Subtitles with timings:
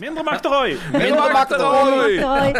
[0.00, 0.78] Mindre makterøy!
[0.92, 2.20] Mindre makt til Roy!
[2.24, 2.52] Roy.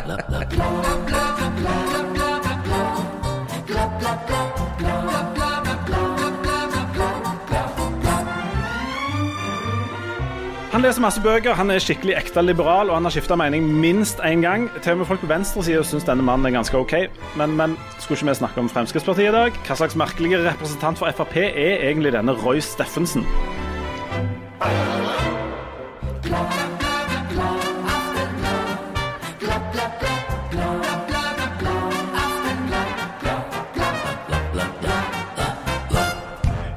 [10.70, 14.20] Han leser masse bøker, han er skikkelig ekte liberal, og han har skifta mening minst
[14.20, 14.68] én gang.
[14.82, 16.94] Til og med folk på venstresida syns denne mannen er ganske OK.
[17.40, 19.64] Men, men skulle ikke vi snakke om Fremskrittspartiet i dag?
[19.66, 23.24] Hva slags merkelige representant for Frp er egentlig denne Roy Steffensen?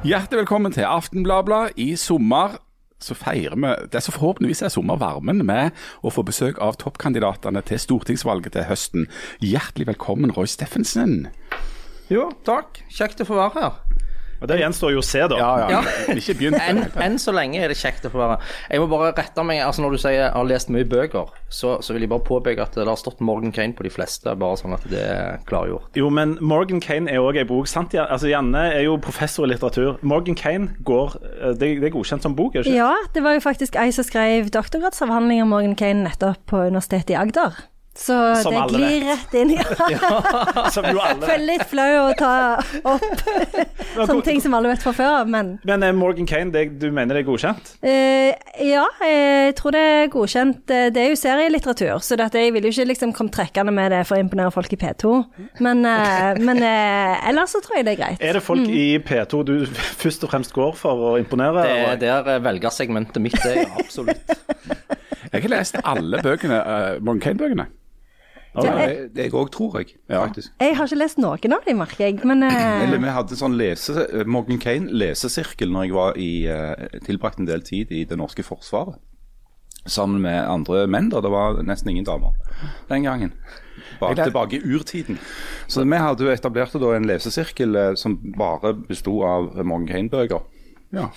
[0.04, 1.78] Hjertelig velkommen til Aftenbladblad.
[1.80, 2.58] I sommer
[3.00, 5.72] så feirer vi det som forhåpentligvis er sommervarmen med
[6.04, 9.06] å få besøk av toppkandidatene til stortingsvalget til høsten.
[9.40, 11.30] Hjertelig velkommen, Roy Steffensen.
[12.12, 12.82] Jo, takk.
[12.92, 14.03] Kjekt å få være her.
[14.44, 15.38] Og Det gjenstår jo å se, da.
[15.72, 15.80] Ja.
[16.12, 16.58] Ikke begynt.
[16.60, 18.36] Enn enn så lenge er det kjekt å få være.
[18.70, 21.78] Jeg må bare rette meg, altså når du sier jeg har lest mye bøker, så,
[21.84, 24.60] så vil jeg bare påpeke at det har stått Morgan Kane på de fleste, bare
[24.60, 25.88] sånn at det er klargjort.
[25.96, 27.68] Jo, men Morgan Kane er òg ei bok.
[27.70, 27.96] sant?
[27.96, 29.96] Ja, Altså, Janne er jo professor i litteratur.
[30.04, 32.78] Morgan Kane går eh, Det, det er godkjent som bok, er det ikke?
[32.84, 37.14] Ja, det var jo faktisk ei som skrev doktorgradsavhandling om Morgan Kane nettopp på Universitetet
[37.16, 37.56] i Agder.
[37.94, 39.52] Så Som det glir rett inn.
[39.94, 40.70] Ja.
[40.74, 42.32] Som jo alle Føler litt flau å ta
[42.90, 43.04] opp
[44.08, 46.88] sånne ting som alle vet fra før av, men Men eh, Morgan Kane, det, du
[46.94, 47.70] mener det er godkjent?
[47.84, 48.32] Uh,
[48.64, 50.64] ja, jeg tror det er godkjent.
[50.66, 54.02] Det er jo serielitteratur, så dette, jeg vil jo ikke liksom komme trekkende med det
[54.08, 55.12] for å imponere folk i P2.
[55.64, 58.18] Men, uh, men uh, ellers så tror jeg det er greit.
[58.24, 58.70] Er det folk Mm.
[58.70, 59.54] i P2 du
[60.00, 61.64] først og fremst går for å imponere?
[62.00, 64.34] Det er der velgersegmentet mitt er, absolutt.
[65.34, 67.66] Jeg har lest alle bøkene, uh, Morgan Kane-bøkene.
[68.54, 70.52] Ja, jeg, Det, jeg òg tror jeg, faktisk.
[70.60, 72.20] jeg har ikke lest noen av dem, merker jeg.
[72.22, 72.84] Men uh...
[72.84, 77.50] Eller vi hadde sånn lese, Morgan Kane lesesirkel når jeg var i, uh, tilbrakt en
[77.50, 79.00] del tid i det norske forsvaret.
[79.84, 81.20] Sammen med andre menn, da.
[81.20, 82.32] Det var nesten ingen damer
[82.88, 83.34] den gangen.
[84.00, 85.18] Bare tilbake i urtiden.
[85.66, 90.46] Så vi hadde jo etablert da en lesesirkel eh, som bare besto av Morgan Kane-bøker.
[90.94, 91.10] Ja.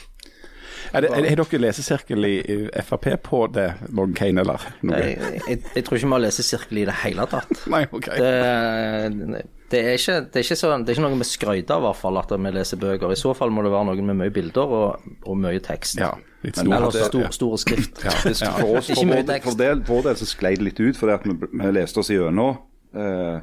[0.94, 5.02] Er det, er, er dere lesesirkel i, i Frp på det, Morgan Kane, eller noe?
[5.02, 7.64] Jeg, jeg, jeg tror ikke vi har lesesirkel i det hele tatt.
[7.74, 8.08] Nei, ok.
[8.14, 11.84] Det, det, er ikke, det, er ikke så, det er ikke noe vi skryter av,
[11.84, 13.14] i hvert fall, at vi leser bøker.
[13.14, 16.00] I så fall må det være noe med mye bilder og, og mye tekst.
[16.02, 16.14] Ja,
[16.46, 16.78] litt Men stor.
[16.78, 18.02] Eller stor, store skrift.
[18.06, 18.16] Ja.
[18.48, 18.54] Ja.
[18.60, 21.28] For oss, for vår, for del, vår del så sklei det litt ut, fordi at
[21.28, 22.60] vi, vi leste oss gjennom
[22.96, 23.40] eh,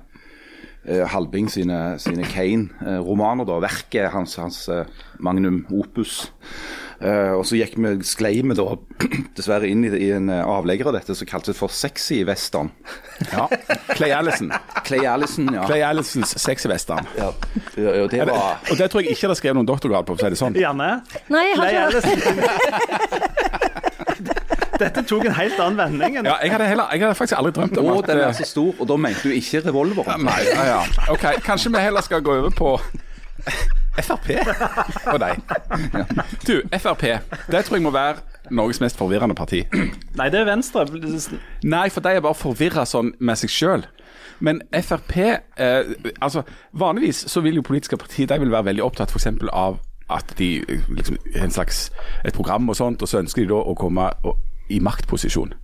[0.86, 4.84] eh, Halbing sine, sine Kane-romaner, da, verket hans, hans eh,
[5.24, 6.22] magnum opus.
[7.04, 8.64] Eh, og så gikk vi, sklei vi da
[9.36, 12.70] dessverre inn i, i en eh, avlegger av dette som kaltes for sexy western.
[13.32, 13.44] Ja.
[13.92, 14.48] Clay Allison.
[14.86, 15.66] Clay Allison, ja.
[15.68, 17.04] Clay Allisons sexy western.
[17.18, 17.28] ja.
[17.76, 20.24] Og det var Og det tror jeg ikke det er skrevet noen doktorgrad på, for
[20.24, 20.56] å si det sånn.
[20.56, 20.88] Janne?
[21.28, 23.32] nei, jeg har ikke.
[24.74, 26.16] Dette tok en helt annen vending.
[26.18, 28.32] enn- Ja, jeg hadde, heller, jeg hadde faktisk aldri drømt om Å, at den er
[28.34, 30.24] så stor, og da mente du ikke revolveren.
[30.26, 30.80] Nei, ja, ja.
[31.14, 32.72] Ok, kanskje vi heller skal gå over på
[33.98, 34.30] Frp
[35.12, 35.42] og deg.
[36.46, 37.04] Du, Frp.
[37.50, 39.64] Det tror jeg må være Norges mest forvirrende parti.
[40.18, 40.86] Nei, det er Venstre.
[41.64, 43.86] Nei, for de er bare forvirra sånn med seg sjøl.
[44.44, 46.42] Men Frp eh, altså
[46.74, 49.30] Vanligvis så vil jo politiske partier de vil være veldig opptatt f.eks.
[49.52, 49.78] av
[50.12, 51.86] at de eh, liksom en slags
[52.26, 54.40] et program og sånt, og så ønsker de da å komme og,
[54.72, 55.54] i maktposisjon.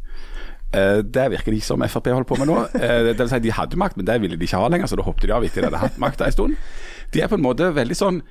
[0.71, 2.61] Eh, det virker det ikke som Frp holder på med nå.
[2.79, 4.99] Eh, det vil si, De hadde makt, men det ville de ikke ha lenger, så
[5.01, 6.57] da hoppet de av etter de hadde hatt makta en stund.
[7.15, 8.23] De er på en måte veldig sånn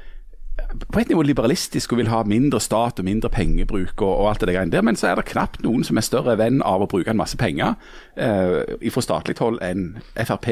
[0.92, 4.44] på et nivå liberalistisk og vil ha mindre stat og mindre pengebruk og, og alt
[4.44, 6.90] det greiene der, men så er det knapt noen som er større venn av å
[6.90, 7.78] bruke en masse penger
[8.20, 10.52] eh, fra statlig hold enn Frp.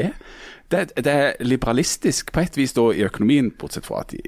[0.72, 4.22] Det, det er liberalistisk på et vis da i økonomien, bortsett fra at de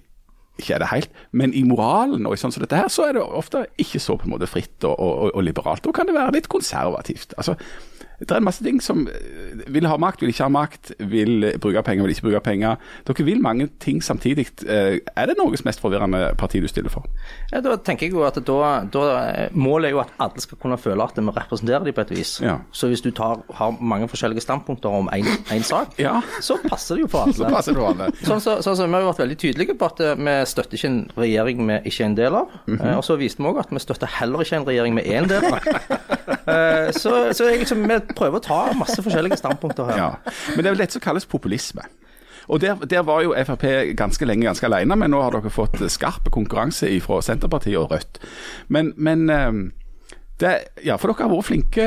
[0.60, 3.16] ikke er det helt, men i moralen og i sånn som dette her, så er
[3.16, 5.84] det ofte ikke så på en måte fritt og, og, og liberalt.
[5.86, 7.32] Da kan det være litt konservativt.
[7.40, 7.56] Altså,
[8.20, 11.46] det er en masse ting som eh, vil ha makt, vil ikke ha makt, vil
[11.60, 12.76] bruke penger, vil ikke bruke penger.
[13.08, 14.46] Dere vil mange ting samtidig.
[14.68, 17.06] Eh, Er det Norges mest forvirrende parti du stiller for?
[17.52, 20.76] Ja, da tenker jeg jo at da, da Målet er jo at alle skal kunne
[20.78, 22.34] føle at vi representerer dem på et vis.
[22.44, 22.58] Ja.
[22.72, 26.20] Så hvis du tar, har mange forskjellige standpunkter om én sak, Ja.
[26.40, 27.34] så passer det jo for alle.
[27.34, 28.10] Så passer det for alle.
[28.22, 30.88] Sånn så, sånn så Vi har vært veldig tydelige på at eh, vi støtter ikke
[30.92, 32.48] en regjering vi ikke er en del av.
[32.66, 32.96] Mm -hmm.
[32.96, 35.28] Og så viste vi òg at vi støtter heller ikke en regjering vi er en
[35.28, 35.58] del av.
[36.92, 39.98] Så, så jeg, liksom, vi prøver å ta masse forskjellige standpunkter her.
[40.00, 40.36] Ja.
[40.54, 41.86] Men det er vel dette som kalles populisme.
[42.50, 43.66] Og der, der var jo Frp
[43.98, 48.18] ganske lenge ganske alene, men nå har dere fått skarp konkurranse fra Senterpartiet og Rødt.
[48.68, 49.60] Men, men eh,
[50.42, 51.86] det, ja, for dere har vært flinke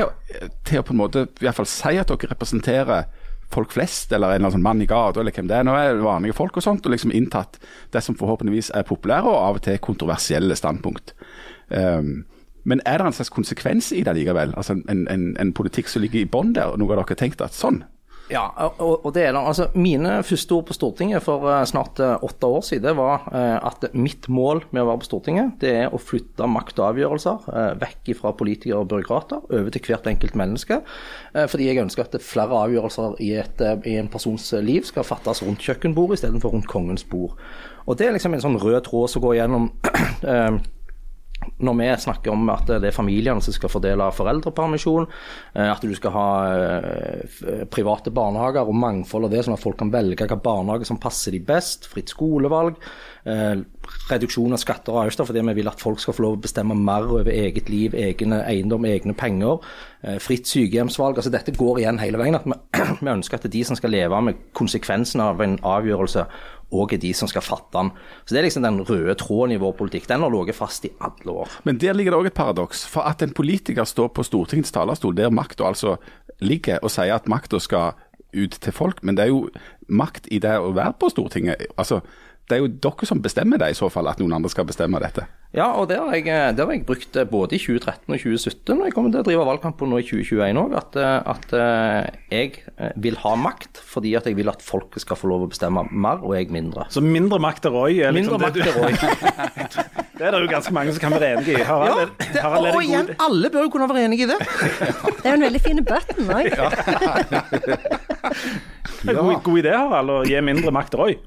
[0.64, 3.08] til å på en måte i hvert fall si at dere representerer
[3.54, 5.66] folk flest, eller en eller annen sånn mann i gata, eller hvem det er.
[5.66, 7.60] Nå er vanlige folk og sånt, og liksom inntatt
[7.94, 11.14] det som forhåpentligvis er populære, og av og til kontroversielle standpunkt.
[11.68, 12.24] Um,
[12.64, 14.54] Men er det en slags konsekvens i det likevel?
[14.56, 17.44] Altså en, en, en politikk som ligger i bånn der, og noe dere har tenkt
[17.44, 17.84] at sånn?
[18.32, 18.46] Ja,
[18.80, 19.40] og, og det er det.
[19.40, 23.56] Altså, mine første ord på Stortinget for eh, snart eh, åtte år siden var eh,
[23.60, 27.76] at mitt mål med å være på Stortinget, det er å flytte makt og avgjørelser
[27.82, 30.80] vekk fra politikere og byråkrater over til hvert enkelt menneske.
[31.34, 33.60] Fordi jeg ønsker at flere avgjørelser i, et,
[33.90, 37.36] i en persons liv skal fattes rundt kjøkkenbordet istedenfor rundt kongens bord.
[37.84, 39.68] Og Det er liksom en sånn rød tråd som går gjennom
[41.64, 45.08] når vi snakker om at det er familiene som skal fordele foreldrepermisjon,
[45.54, 49.78] eh, at du skal ha eh, private barnehager og mangfold av det, sånn at folk
[49.80, 52.78] kan velge hvilken barnehage som passer de best, fritt skolevalg,
[53.24, 53.62] eh,
[54.10, 56.76] reduksjon av skatter og avgifter fordi vi vil at folk skal få lov å bestemme
[56.78, 59.60] mer over eget liv, egne eiendom, egne penger,
[60.02, 61.16] eh, fritt sykehjemsvalg.
[61.16, 62.34] altså Dette går igjen hele veien.
[62.34, 66.26] at vi ønsker at det er de som skal leve med konsekvensen av en avgjørelse,
[66.74, 67.92] òg er de som skal fatte den.
[68.24, 70.08] Så Det er liksom den røde tråden i vår politikk.
[70.10, 71.48] Den har ligget fast i alle år.
[71.64, 72.84] Men der ligger det òg et paradoks.
[72.86, 75.96] For at en politiker står på Stortingets talerstol, der makta altså
[76.40, 77.94] ligger, og sier at makta skal
[78.34, 79.48] ut til folk, men det er jo
[79.88, 81.68] makt i det å være på Stortinget.
[81.78, 82.00] Altså,
[82.50, 84.98] det er jo dere som bestemmer det, i så fall, at noen andre skal bestemme
[85.00, 85.24] dette.
[85.54, 86.24] Ja, og det har jeg,
[86.58, 89.26] det har jeg brukt eh, både i 2013 og 2017, og jeg kommer til å
[89.28, 93.32] drive valgkamp på nå i 2021 òg, at, eh, at eh, jeg eh, vil ha
[93.38, 96.50] makt fordi at jeg vil at folket skal få lov å bestemme mer, og jeg
[96.52, 96.88] mindre.
[96.92, 98.92] Så mindre makt til Roy er liksom Mindre makt til Roy.
[98.98, 99.86] det,
[100.18, 101.56] det er det jo ganske mange som kan være enig i.
[101.62, 104.30] Ja, Harald, er- det, Harald, og, og igjen, alle bør jo kunne være enig i
[104.34, 104.40] det.
[105.24, 106.46] Det er jo en veldig fin button òg.
[109.04, 111.18] det god, god idé, Harald, å gi mindre makt til Roy.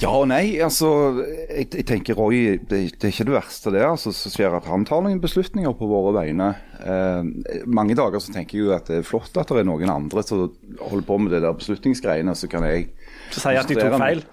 [0.00, 0.58] Ja og nei.
[0.60, 0.88] altså,
[1.22, 4.66] Jeg, jeg tenker Roy, det, det er ikke det verste det altså, Så skjer at
[4.68, 6.48] han tar noen beslutninger på våre vegne.
[6.80, 9.92] Eh, mange dager så tenker jeg jo at det er flott at det er noen
[9.92, 10.48] andre som
[10.80, 12.34] holder på med det der beslutningsgreiene.
[12.36, 12.88] Så kan jeg
[13.30, 14.24] Så sier at de tok feil.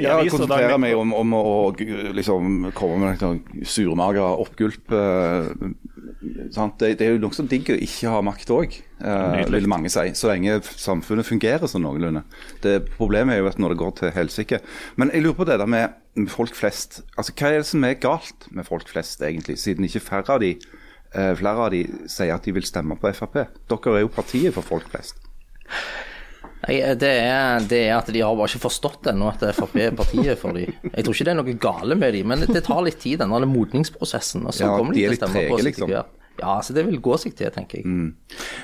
[0.00, 1.44] Ja, jeg konsentrerer meg om, om å
[2.16, 4.90] liksom, komme med noen surmaga oppgulp.
[4.96, 5.50] eh?
[6.20, 9.54] Det, det er jo nokså digg å ikke ha makt òg, Nydelig.
[9.54, 10.02] vil mange si.
[10.12, 12.22] Så lenge samfunnet fungerer sånn noenlunde.
[12.60, 14.58] Det Problemet er jo at når det går til helsike.
[15.00, 17.00] Men jeg lurer på det der med med folk flest.
[17.16, 19.56] Altså, Hva er det som er galt med folk flest, egentlig?
[19.62, 20.56] Siden ikke færre av de,
[21.14, 23.46] eh, flere av de sier at de vil stemme på Frp.
[23.70, 25.14] Dere er jo partiet for folk flest.
[26.66, 29.94] Nei, det er, det er at de har bare ikke forstått ennå at Frp er
[30.02, 30.72] partiet for dem.
[30.90, 33.32] Jeg tror ikke det er noe gale med dem, men det tar litt tid, den
[33.52, 34.44] modningsprosessen.
[34.46, 36.16] Og så Ja, kommer de de til å litt trege, på trege, liksom.
[36.40, 38.12] Ja, så det vil gå seg til, tenker jeg.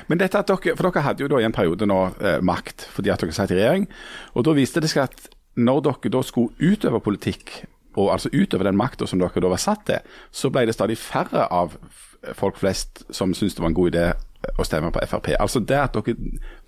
[0.08, 2.86] Men dette at dere, for dere hadde jo da i en periode nå eh, makt
[2.94, 3.88] fordi at dere satt i regjering.
[4.36, 5.26] Og da viste det seg at
[5.56, 7.64] når dere da skulle utøve politikk,
[7.96, 10.98] og altså utøve den makta som dere da var satt til, så ble det stadig
[11.00, 11.76] færre av
[12.36, 14.06] folk flest som syntes det var en god idé
[14.56, 15.34] å stemme på Frp.
[15.40, 16.16] Altså det at dere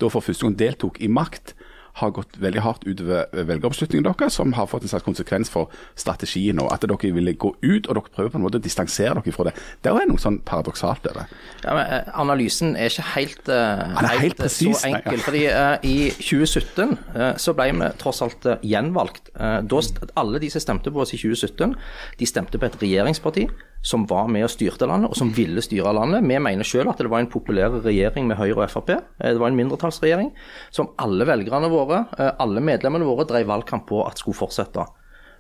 [0.01, 1.55] da for første gang deltok i makt,
[1.99, 6.59] har gått veldig hardt utover velgeroppslutningen deres, som har fått en slags konsekvens for strategien
[6.59, 6.69] nå.
[6.73, 9.49] At dere ville gå ut, og dere prøver på en måte å distansere dere fra
[9.49, 9.55] det.
[9.85, 11.41] Det er noe sånn paradoksalt over det.
[11.65, 15.19] Ja, men eh, Analysen er ikke helt, eh, er helt helt så enkel.
[15.19, 15.25] ja.
[15.27, 19.33] fordi uh, I 2017 uh, så ble vi tross alt uh, gjenvalgt.
[19.35, 19.83] Eh, da,
[20.21, 21.75] alle de som stemte på oss i 2017,
[22.21, 23.49] de stemte på et regjeringsparti
[23.83, 26.25] som var med og styrte landet, og som ville styre landet.
[26.27, 28.91] Vi mener selv at det var en populær regjering med Høyre og Frp.
[28.91, 30.33] Eh, Det var en mindretallsregjering
[30.71, 34.87] som alle velgerne våre, eh, alle medlemmene våre, drev valgkamp på at skulle fortsette.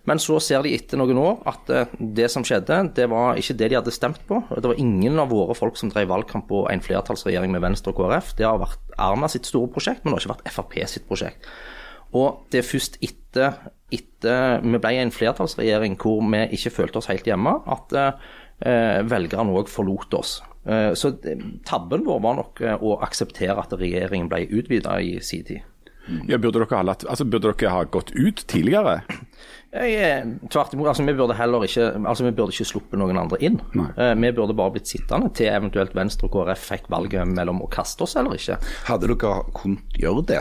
[0.06, 3.56] Men så ser de etter noen år at eh, det som skjedde, det var ikke
[3.58, 4.40] det de hadde stemt på.
[4.54, 7.96] Det var ingen av våre folk som drev valgkamp på en flertallsregjering med Venstre og
[8.00, 8.36] KrF.
[8.38, 11.50] Det har vært Erna sitt store prosjekt, men det har ikke vært Frp sitt prosjekt.
[12.16, 13.16] Og det er først etter,
[13.94, 19.54] etter vi ble en flertallsregjering hvor vi ikke følte oss helt hjemme, at eh, velgerne
[19.56, 20.38] òg forlot oss.
[20.68, 21.14] Eh, så
[21.68, 25.64] tabben vår var nok eh, å akseptere at regjeringen ble utvida i sin tid.
[26.24, 29.02] Ja, burde, dere ha latt, altså, burde dere ha gått ut tidligere?
[29.76, 33.18] Jeg, er- tvert imot, altså vi burde heller ikke altså vi burde ikke sluppet noen
[33.20, 33.58] andre inn.
[33.76, 37.68] Eh, vi burde bare blitt sittende til eventuelt Venstre og KrF fikk valget mellom å
[37.68, 38.56] kaste oss eller ikke.
[38.88, 40.40] Hadde dere kunnet gjøre det?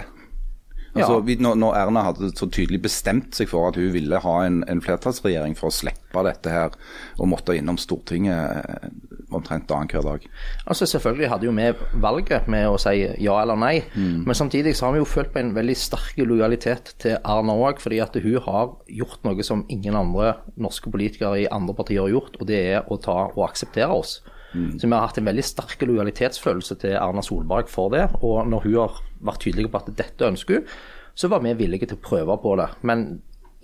[0.98, 4.36] Altså, vi, når, når Erna hadde så tydelig bestemt seg for at hun ville ha
[4.46, 6.77] en, en flertallsregjering for å slippe dette her,
[7.18, 8.88] og måtte innom Stortinget
[9.34, 10.27] omtrent annenhver dag.
[10.66, 11.68] Altså Selvfølgelig hadde jo vi
[12.04, 15.42] valget med å si ja eller nei, men samtidig så har vi jo følt på
[15.42, 19.98] en veldig sterk lojalitet til Erna òg, fordi at hun har gjort noe som ingen
[20.00, 23.92] andre norske politikere i andre partier har gjort, og det er å ta og akseptere
[23.94, 24.20] oss.
[24.54, 28.68] Så vi har hatt en veldig sterk lojalitetsfølelse til Erna Solberg for det, og når
[28.68, 30.77] hun har vært tydelig på at dette ønsker hun,
[31.18, 32.70] så var vi villige til å prøve på det.
[32.86, 33.08] Men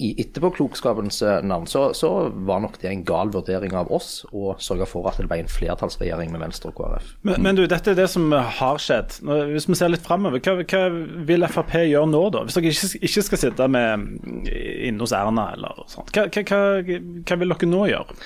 [0.02, 4.56] i etterpåklokskapens eh, navn så, så var nok det en gal vurdering av oss å
[4.58, 7.12] sørge for at det ble en flertallsregjering med Venstre og KrF.
[7.22, 9.20] Men, men du, dette er det som har skjedd.
[9.52, 10.82] Hvis vi ser litt framover, hva, hva
[11.30, 12.42] vil Frp gjøre nå, da?
[12.48, 14.10] Hvis dere ikke, ikke skal sitte med
[14.50, 18.18] inne hos Erna eller sånt, hva, hva, hva vil dere nå gjøre?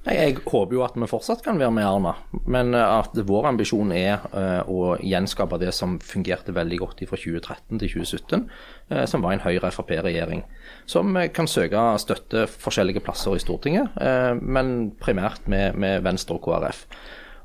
[0.00, 2.14] Jeg håper jo at vi fortsatt kan være med Arna,
[2.48, 7.18] men eh, at vår ambisjon er eh, å gjenskape det som fungerte veldig godt fra
[7.20, 8.46] 2013 til 2017,
[8.94, 10.46] eh, som var en Høyre-Frp-regjering.
[10.88, 13.92] Som kan søke støtte forskjellige plasser i Stortinget,
[14.40, 16.86] men primært med Venstre og KrF.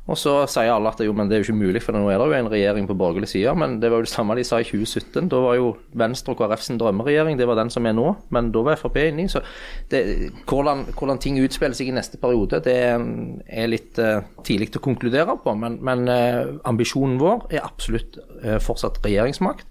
[0.05, 2.21] Og så sier alle at jo, men det er jo ikke mulig, for nå er
[2.21, 3.55] det jo en regjering på borgerlig side.
[3.57, 5.31] Men det var jo det samme de sa i 2017.
[5.31, 8.11] Da var jo Venstre og KrF sin drømmeregjering, det var den som er nå.
[8.35, 9.25] Men da var Frp inni.
[9.31, 9.41] Så
[9.89, 10.03] det,
[10.45, 15.39] hvordan, hvordan ting utspiller seg i neste periode, det er litt uh, tidlig å konkludere
[15.41, 15.57] på.
[15.57, 19.65] Men, men uh, ambisjonen vår er absolutt uh, fortsatt regjeringsmakt.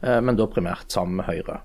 [0.00, 1.58] Men da primært sammen med Høyre.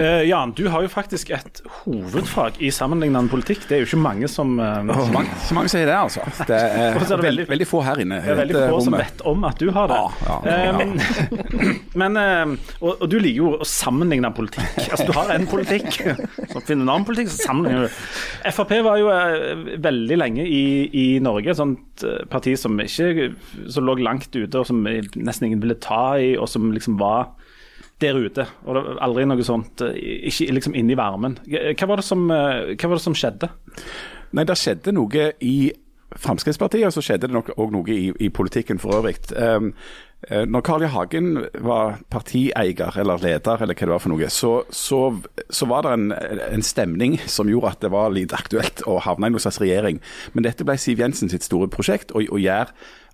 [0.00, 3.66] Eh, Jan, du har jo faktisk et hovedfag i sammenlignende politikk.
[3.68, 6.24] Det er jo ikke mange som eh, Så mange, så mange sier det, altså.
[6.48, 8.20] Det er, er det veldig, veldig- få her inne.
[8.24, 9.98] Det er veldig få som vet om at du har det.
[10.00, 10.72] Ja, ja, ja.
[10.80, 14.72] Eh, men, eh, og, og du liker jo å sammenligne politikk.
[14.86, 15.90] Altså, du har en politikk,
[16.52, 18.00] så finner du en annen politikk, så sammenligner du.
[18.56, 20.64] Frp var jo eh, veldig lenge i,
[20.96, 23.32] i Norge et sånt eh, parti som ikke
[23.72, 27.32] som lå langt ute, og som nesten ingen ville ta i, og som liksom var
[28.02, 28.46] der ute.
[28.66, 29.96] Og det var aldri noe sånt eh,
[30.28, 31.38] Ikke liksom inne i varmen.
[31.48, 33.50] Hva var som, eh, hva var det som skjedde?
[34.36, 35.56] Nei, det skjedde noe i
[36.16, 39.18] Fremskrittspartiet, og så skjedde det nok òg noe i, i politikken for øvrig.
[39.34, 39.72] Um,
[40.30, 40.90] eh, når Carl I.
[40.92, 41.32] Hagen
[41.66, 45.00] var partieier eller leder, eller hva det var for noe, så, så,
[45.50, 46.06] så var det en,
[46.46, 50.00] en stemning som gjorde at det var litt aktuelt å havne i noen slags regjering.
[50.32, 52.70] Men dette ble Siv Jensen sitt store prosjekt, å å gjøre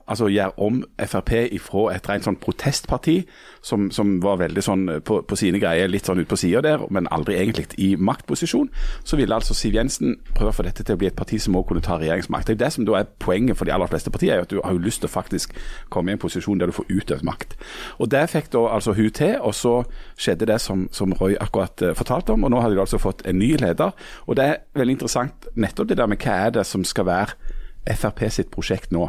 [0.06, 3.22] altså gjøre om Frp ifra et rent sånn protestparti,
[3.62, 6.84] som, som var veldig sånn på, på sine greier, litt sånn ut på sida der,
[6.90, 8.70] men aldri egentlig i maktposisjon,
[9.04, 11.56] så ville altså Siv Jensen prøve å få dette til å bli et parti som
[11.58, 12.48] også kunne ta regjeringsmakt.
[12.48, 14.60] Det er det som da er poenget for de aller fleste partier, er at du
[14.62, 15.54] har jo lyst til å faktisk
[15.92, 17.56] komme i en posisjon der du får utøvd makt.
[17.98, 19.74] Og Det fikk da altså hun til, og så
[20.20, 23.24] skjedde det som, som Roy akkurat eh, fortalte om, og nå har de altså fått
[23.26, 23.94] en ny leder.
[24.26, 27.58] Og det er veldig interessant nettopp det der med hva er det som skal være
[27.82, 29.08] Frp sitt prosjekt nå.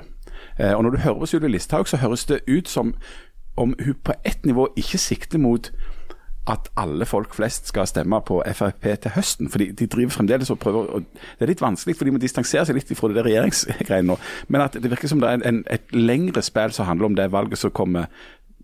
[0.60, 2.94] Eh, og Når du hører på Sylvi Listhaug, så høres det ut som
[3.58, 5.72] om hun på ett nivå ikke sikter mot
[6.48, 9.50] at alle folk flest skal stemme på Frp til høsten.
[9.50, 11.04] fordi de driver fremdeles og prøver og
[11.40, 14.18] Det er litt vanskelig, for de må distansere seg litt fra det regjeringsgreiene nå.
[14.48, 17.16] Men at det virker som det er en, en, et lengre spill som handler om
[17.16, 18.06] det valget som kommer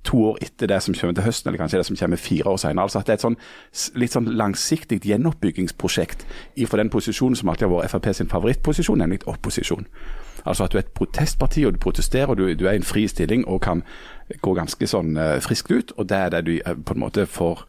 [0.04, 2.58] to år etter det som kommer til høsten, eller kanskje det som kommer fire år
[2.58, 2.84] senere.
[2.84, 3.38] Altså at det er et sånn,
[3.96, 6.26] litt sånn langsiktig gjenoppbyggingsprosjekt
[6.68, 9.88] fra den posisjonen som alltid har vært Frp sin favorittposisjon, nemlig opposisjon.
[10.46, 12.84] Altså at du er et protestparti, og du protesterer, og du, du er i en
[12.84, 13.84] fri stilling og kan
[14.42, 15.94] gå ganske sånn eh, friskt ut.
[15.98, 17.66] Og det er det du eh, på en måte får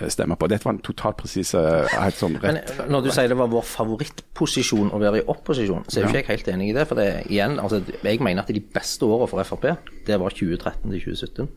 [0.00, 0.48] eh, stemme på.
[0.50, 2.74] Dette var en totalt presis eh, sånn rett.
[2.88, 6.22] når du sier det var vår favorittposisjon å være i opposisjon, så er jo ikke
[6.22, 6.86] jeg helt enig i det.
[6.90, 9.68] For det, igjen, altså, jeg mener at de beste årene for Frp,
[10.06, 11.52] det var 2013 til 2017.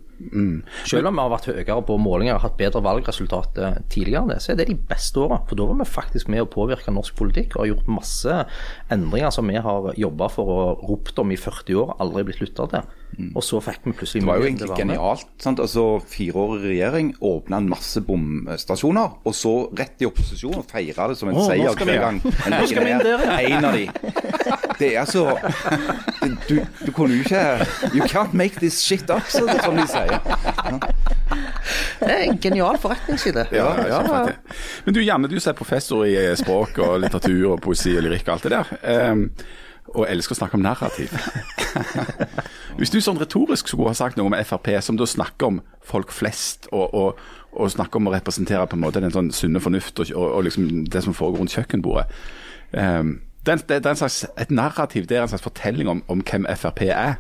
[0.88, 4.32] Selv om vi har vært høyere på målinger og hatt bedre valgresultat eh, tidligere, enn
[4.32, 5.42] det, så er det de beste årene.
[5.50, 8.38] For da var vi faktisk med å påvirke norsk politikk og har gjort masse
[8.94, 12.70] endringer som vi har jobba for og ropt om i 40 år, aldri blitt lytta
[12.72, 12.94] til.
[13.36, 15.28] Og så fikk vi plutselig Det var jo egentlig genialt.
[15.42, 15.60] Sant?
[15.64, 20.66] Altså, Fire år i regjering, åpna en masse bomstasjoner, og så rett i opposisjon og
[20.70, 22.22] feira det som en oh, seier hver gang.
[22.46, 23.38] En Nå skal vi inn der, ja.
[23.58, 23.86] En av de.
[24.80, 25.24] Det er så
[26.50, 27.44] du, du kunne jo ikke
[27.96, 30.20] You can't make this shit up, så- som de sier.
[32.00, 34.26] Det er en genial forretningsside Ja, ja, ja.
[34.86, 38.04] Men du Janne, du som er professor i eh, språk og litteratur og poesi og
[38.06, 38.74] lyrikk og alt det der,
[39.12, 39.30] Um,
[39.96, 41.12] og elsker å snakke om narrativ.
[42.76, 46.10] Hvis du sånn retorisk skulle ha sagt noe om Frp, som da snakker om folk
[46.12, 47.20] flest, og, og,
[47.56, 50.64] og snakker om å representere på en måte den sånn sunne fornuft og, og, liksom
[50.92, 52.06] det som foregår rundt kjøkkenbordet
[52.76, 53.14] um,
[53.46, 55.88] det, er en- det, det er en slags, Et narrativ det er en slags fortelling
[55.92, 57.14] om, om hvem Frp er.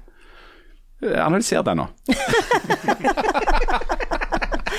[1.06, 1.86] Eh, Analyser det nå.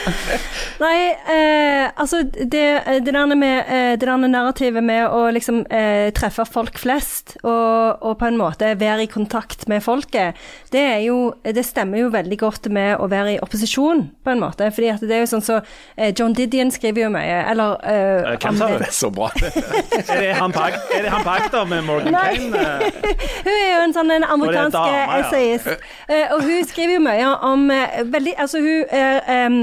[0.84, 0.98] Nei,
[1.32, 2.64] eh, altså det,
[3.06, 8.02] det, der med, eh, det der narrativet med å liksom eh, treffe folk flest og,
[8.04, 10.36] og på en måte være i kontakt med folket,
[10.72, 14.42] det, er jo, det stemmer jo veldig godt med å være i opposisjon, på en
[14.42, 14.68] måte.
[14.74, 15.60] Fordi at det er jo sånn så
[15.96, 19.10] eh, John Didion skriver jo mye, eller eh, Eh, hvem sa det- Det er så
[19.10, 19.30] bra.
[20.06, 20.60] Er det han på,
[20.94, 22.14] er det han på akta med Morgan.
[22.14, 22.58] Kane?
[22.58, 22.90] eh?
[23.46, 25.18] Hun er jo en sånn en amerikansk dame, ja.
[25.20, 25.66] essayist.
[26.08, 29.58] Eh, og hun skriver jo mye om eh, veldig, altså Hun eh, em,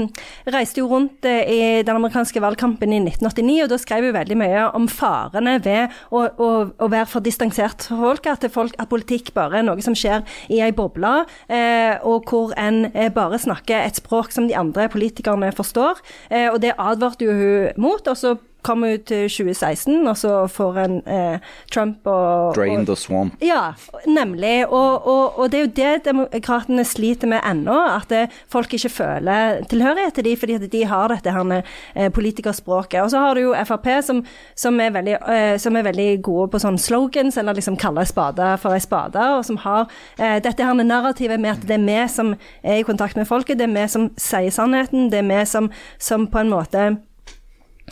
[0.54, 4.38] reiste jo rundt eh, i den amerikanske valgkampen i 1989, og da skrev hun veldig
[4.40, 8.30] mye om farene ved å, å, å være for distansert for folk.
[8.34, 8.74] At, folk.
[8.80, 13.12] at politikk bare er noe som skjer i ei boble, eh, og hvor en eh,
[13.14, 16.02] bare snakker et språk som de andre politikerne forstår.
[16.30, 18.08] Eh, og det advarte jo hun mot.
[18.08, 22.86] og så kommer ut til 2016, og så får en eh, Trump og Drain og,
[22.88, 23.36] the swamp.
[23.42, 23.72] ja,
[24.06, 24.66] nemlig.
[24.66, 28.88] Og, og, og det er jo det demokratene sliter med ennå, at det, folk ikke
[28.88, 31.54] føler tilhørighet til dem, fordi at de har dette her
[31.94, 33.02] eh, politikerspråket.
[33.02, 34.24] Og så har du jo Frp, som,
[34.56, 38.54] som, er veldig, eh, som er veldig gode på sånne slogans, eller liksom kaller spade
[38.62, 41.88] for ei spade, og som har eh, dette her med narrativet med at det er
[41.88, 45.28] vi som er i kontakt med folket, det er vi som sier sannheten, det er
[45.28, 47.13] vi som, som på en måte Eh,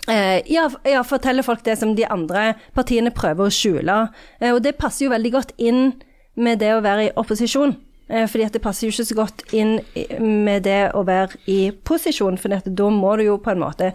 [0.09, 3.99] ja, ja, forteller folk det som de andre partiene prøver å skjule.
[4.41, 5.93] Eh, og det passer jo veldig godt inn
[6.35, 7.77] med det å være i opposisjon.
[8.13, 9.77] Eh, fordi at det passer jo ikke så godt inn
[10.19, 13.93] med det å være i posisjon, for da må du jo på en måte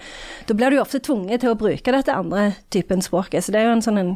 [0.48, 3.44] Da blir du jo ofte tvunget til å bruke dette andre typen språket.
[3.44, 4.14] Så det er jo en sånn en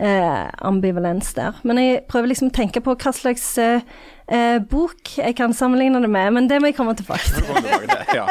[0.00, 1.60] eh, ambivalens der.
[1.62, 3.84] Men jeg prøver liksom å tenke på hva slags eh,
[4.30, 7.44] eh, bok jeg kan sammenligne det med, men det må jeg komme tilbake til.
[8.18, 8.26] ja.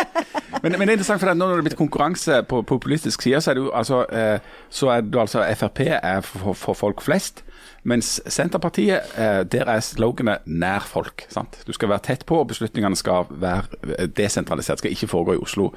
[0.63, 3.41] men, men det er interessant, for nå når det er blitt konkurranse på populistisk side,
[3.41, 4.39] så er jo altså, eh,
[4.69, 7.43] så er det altså Frp er for, for folk flest.
[7.83, 11.25] Mens Senterpartiet, eh, der er sloganet 'nær folk'.
[11.29, 11.63] sant?
[11.67, 13.63] Du skal være tett på, og beslutningene skal være
[13.97, 14.77] eh, desentralisert.
[14.77, 15.73] Skal ikke foregå i Oslo.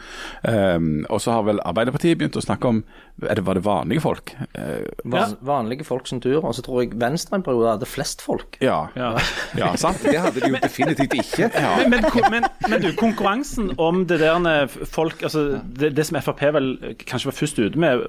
[0.49, 2.85] Um, og så har vel Arbeiderpartiet begynt å snakke om
[3.16, 4.33] det, Var det vanlige folk?
[4.54, 6.40] Eh, Van, Vanlige folk sin tur.
[6.45, 8.57] Og så tror jeg Venstre en periode hadde flest folk.
[8.61, 8.87] ja.
[8.97, 9.12] Ja.
[9.59, 10.02] ja, sant?
[10.02, 11.50] Det hadde de jo definitivt ikke.
[11.88, 16.19] Men, men, men, men du, konkurransen om det der med folk altså det, det som
[16.23, 16.73] Frp vel
[17.07, 18.02] kanskje var først ute med,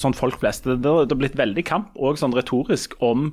[0.00, 3.32] sånn folk flest Det, det har blitt veldig kamp, og sånn retorisk, om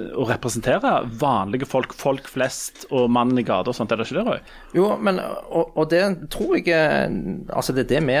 [0.00, 3.92] å, representere vanlige folk, folk flest og mannen i gata og sånt.
[3.92, 4.54] Er det ikke det, Røy?
[4.78, 6.02] Jo, men, og, og det
[6.34, 8.18] tror jeg Altså, det er det vi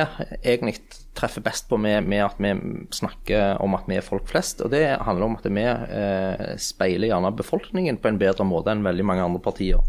[0.54, 0.76] egentlig
[1.14, 2.52] treffer best på med, med at vi
[2.94, 4.62] snakker om at vi er folk flest.
[4.64, 8.86] Og det handler om at vi eh, speiler gjerne befolkningen på en bedre måte enn
[8.86, 9.82] veldig mange andre partier.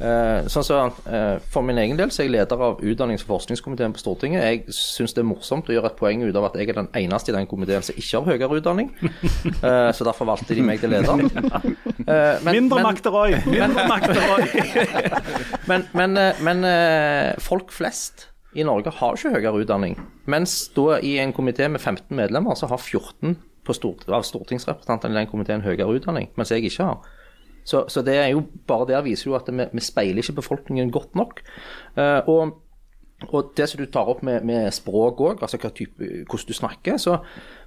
[0.00, 0.76] Eh, sånn så,
[1.12, 4.42] eh, For min egen del så er jeg leder av utdannings- og forskningskomiteen på Stortinget.
[4.42, 6.88] Jeg syns det er morsomt å gjøre et poeng ut av at jeg er den
[6.94, 8.90] eneste i den komiteen som ikke har høyere utdanning.
[9.60, 11.16] Eh, så derfor valgte de meg til leder.
[12.40, 13.34] Men- Mindre makt til Roy!
[13.46, 14.44] Mindre makt til Roy!
[15.70, 19.98] men, men, men folk flest i Norge har ikke høyere utdanning.
[20.26, 25.12] Mens da i en komité med 15 medlemmer, så har 14 på stort, av stortingsrepresentantene
[25.14, 26.98] i den komiteen høyere utdanning, mens jeg ikke har.
[27.70, 30.90] Så, så det er jo bare der viser jo at vi, vi speiler ikke befolkningen
[30.94, 31.44] godt nok.
[31.94, 32.58] Uh, og
[33.28, 36.96] og det som du tar opp med, med språk òg, altså type, hvordan du snakker,
[36.96, 37.18] så,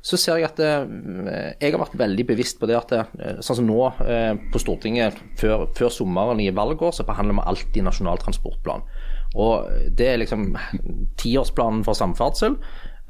[0.01, 3.59] så ser jeg at eh, jeg har vært veldig bevisst på det at eh, sånn
[3.59, 3.91] som nå
[4.49, 8.81] på Stortinget før, før sommeren i valgår, så behandler vi alltid Nasjonal transportplan.
[9.37, 10.55] Og det er liksom
[11.21, 12.57] tiårsplanen for samferdsel.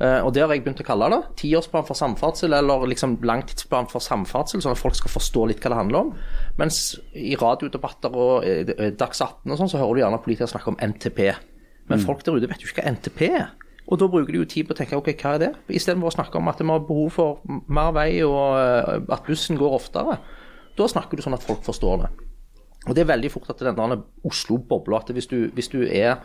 [0.03, 1.21] Eh, og det har jeg begynt å kalle det.
[1.39, 5.71] Tiårsplan for samferdsel, eller liksom langtidsplan for samferdsel, sånn at folk skal forstå litt hva
[5.71, 6.13] det handler om.
[6.59, 6.83] Mens
[7.15, 10.79] i radiodebatter og eh, Dags 18 og sånn, så hører du gjerne politikere snakke om
[10.91, 11.21] NTP.
[11.91, 13.47] Men folk der ute vet jo ikke hva NTP er.
[13.91, 15.49] Og da bruker de jo tid på å tenke ok, hva er det?
[15.75, 19.59] Istedenfor å snakke om at vi har behov for mer vei og eh, at bussen
[19.59, 20.19] går oftere.
[20.79, 22.13] Da snakker du sånn at folk forstår det.
[22.87, 26.17] Og det er veldig fort at den der Oslo-bobla at hvis du, hvis du er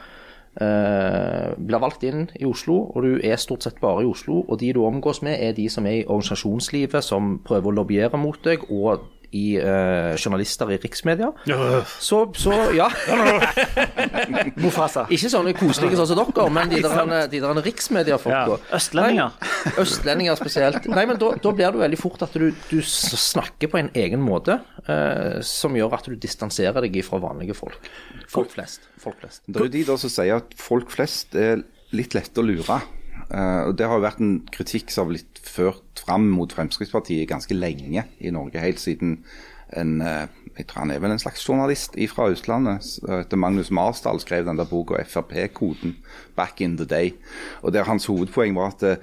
[0.57, 4.61] eh, blir valgt inn i Oslo, og du er stort sett bare i Oslo, og
[4.61, 8.41] de du omgås med, er de som er i organisasjonslivet, som prøver å lobbyere mot
[8.45, 11.31] deg, og i uh, journalister i riksmedia,
[12.01, 12.89] så, så ja.
[14.63, 15.05] Mofasa.
[15.13, 18.59] Ikke sånne koselige sånn som dere, men de der, de der riksmediafolka.
[18.59, 19.37] Ja, østlendinger.
[19.39, 20.89] Nei, Østlendinger spesielt.
[20.89, 24.23] Nei, men da, da blir det veldig fort at du, du snakker på en egen
[24.25, 27.91] måte, uh, som gjør at du distanserer deg fra vanlige folk.
[28.29, 28.89] Folk flest.
[29.03, 29.45] Folk flest.
[29.47, 31.63] Det er jo de da som sier at folk flest er
[31.97, 32.81] litt lette å lure.
[33.31, 37.29] Eh, og Det har jo vært en kritikk som har blitt ført fram mot Fremskrittspartiet
[37.29, 38.61] ganske lenge i Norge.
[38.63, 39.23] Helt siden
[39.77, 40.27] en eh,
[40.59, 42.83] jeg tror han er vel en slags journalist fra Østlandet.
[43.07, 45.95] etter Magnus Marsdal skrev den der boka 'Frp-koden'
[46.37, 47.15] back in the day.
[47.63, 48.97] Og der Hans hovedpoeng var at eh,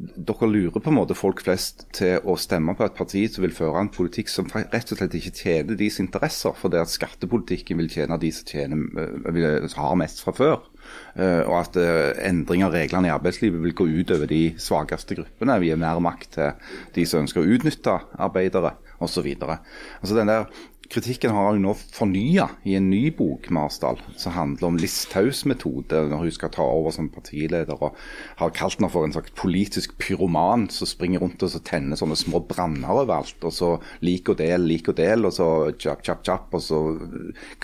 [0.00, 3.52] dere lurer på en måte folk flest til å stemme på et parti som vil
[3.52, 7.90] føre en politikk som rett og slett ikke tjener deres interesser, fordi at skattepolitikken vil
[7.92, 10.64] tjene de som tjener, har mest fra før.
[11.12, 15.18] Eh, og at uh, endring av reglene i arbeidslivet vil gå ut over de svakeste
[15.18, 15.58] gruppene.
[15.60, 16.52] Vi gir mer makt til
[16.96, 19.28] de som ønsker å utnytte arbeidere osv.
[19.44, 20.46] Altså den der
[20.92, 26.02] Kritikken har hun nå fornya i en ny bok Marsdal, som handler om Listhaugs metode
[26.10, 27.78] når hun skal ta over som partileder.
[27.80, 27.96] og
[28.36, 32.18] Har kalt henne for en slags politisk pyroman som springer rundt og så tenner sånne
[32.20, 33.40] små branner overalt.
[33.40, 33.70] Og så
[34.04, 35.48] lik og del, lik og del, og så
[35.78, 36.52] chap, chap, chap.
[36.52, 36.82] Og så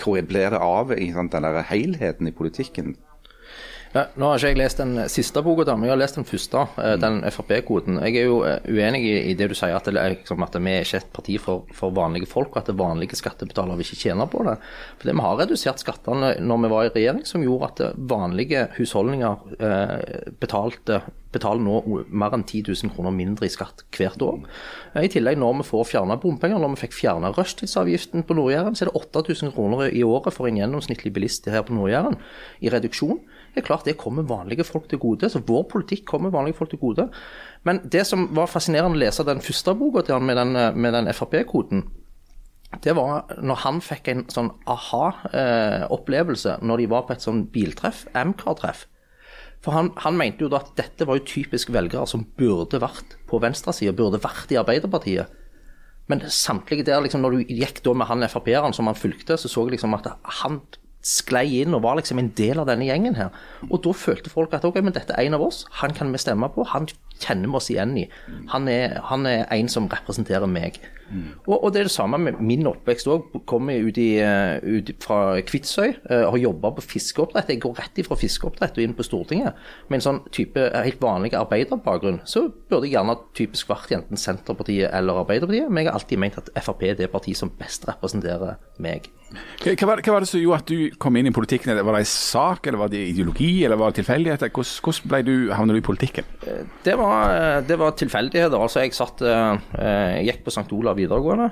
[0.01, 2.95] hvor blir det av i den der helheten i politikken?
[3.89, 6.61] Ja, nå har ikke jeg lest den siste boka, men jeg har lest den første,
[6.77, 7.97] eh, den Frp-koden.
[8.05, 10.75] Jeg er jo eh, uenig i, det du sier, at, det er, liksom, at vi
[10.75, 14.03] er ikke et parti for, for vanlige folk, og at det vanlige skattebetalere vil ikke
[14.03, 14.59] tjene på det.
[15.01, 19.57] Fordi Vi har redusert skattene når vi var i regjering, som gjorde at vanlige husholdninger
[19.57, 21.01] eh, betalte
[21.33, 24.39] betaler nå mer enn 10 000 kroner mindre i skatt hvert år.
[24.97, 28.85] I tillegg, når vi får fjerna bompenger, når vi fikk fjerna rushtidsavgiften på Nord-Jæren, så
[28.85, 32.17] er det 8000 kroner i året for en gjennomsnittlig bilist her på Nord-Jæren
[32.65, 33.21] i reduksjon
[33.53, 35.29] det er klart det kommer vanlige folk til gode.
[35.29, 37.07] Så vår politikk kommer vanlige folk til gode.
[37.67, 40.95] Men det som var fascinerende å lese den første boka til han med den, med
[40.95, 41.87] den Frp-koden,
[42.83, 48.05] det var når han fikk en sånn aha-opplevelse når de var på et sånn biltreff,
[48.17, 48.85] Amcar-treff.
[49.65, 53.17] For han, han, mente jo da at dette var jo typisk velgere som burde vært
[53.27, 55.33] på venstresida, burde vært i Arbeiderpartiet.
[56.09, 59.51] Men samtlige der, liksom, når du gikk da med han Frp-eren som han fulgte, så
[59.51, 60.07] så jeg liksom at
[60.39, 60.61] han
[61.09, 63.33] sklei inn og var liksom en del av denne gjengen her.
[63.69, 66.21] Og da følte folk at ok, men dette er en av oss, han kan vi
[66.21, 68.05] stemme på, han kjenner vi oss igjen i.
[68.53, 70.79] Han er, han er en som representerer meg.
[71.09, 71.33] Mm.
[71.47, 73.31] Og, og, det er det samme med min oppvekst òg.
[73.49, 77.49] Kommer ut, i, eh, ut fra Kvitsøy, uh, har jobba på fiskeoppdrett.
[77.49, 79.57] Jeg går rett ifra fiskeoppdrett og inn på Stortinget.
[79.89, 84.21] Med en sånn type eh, helt vanlig arbeiderbakgrunn, så burde jeg gjerne typisk vært enten
[84.21, 85.71] Senterpartiet eller Arbeiderpartiet.
[85.71, 89.09] Men jeg har alltid ment at Frp er det partiet som best representerer meg.
[89.59, 91.71] Hva var, hva var, det som gjorde at du kom inn i politikken?
[91.75, 94.51] Var det en sak, eller var det ideologi, eller var det tilfeldigheter?
[94.55, 96.27] Hvordan, du, havnet du i politikken?
[96.85, 98.57] Det var, det var tilfeldigheter.
[98.57, 100.67] Altså, jeg jeg gikk på St.
[100.75, 101.49] Olav videregående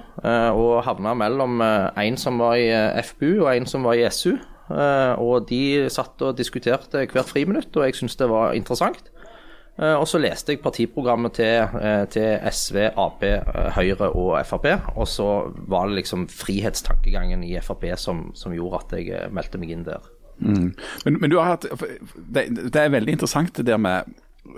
[0.58, 2.70] og havna mellom en som var i
[3.04, 4.38] FBU og en som var i SU.
[4.68, 9.12] Og de satt og diskuterte hvert friminutt, og jeg syntes det var interessant.
[9.78, 14.70] Eh, og så leste jeg partiprogrammet til, eh, til, SV, Ap, eh, Høyre og Frp.
[14.96, 19.76] Og så var det liksom frihetstankegangen i Frp som, som gjorde at jeg meldte meg
[19.76, 20.02] inn der.
[20.40, 20.74] Mm.
[21.06, 24.06] Men, men, du har hatt det, det, er veldig interessant det der med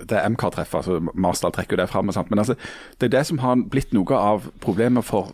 [0.09, 0.75] det MK-treffet.
[0.81, 2.11] altså Marsdal trekker jo det fram.
[2.29, 2.55] Men altså,
[2.99, 5.31] det er det som har blitt noe av problemet for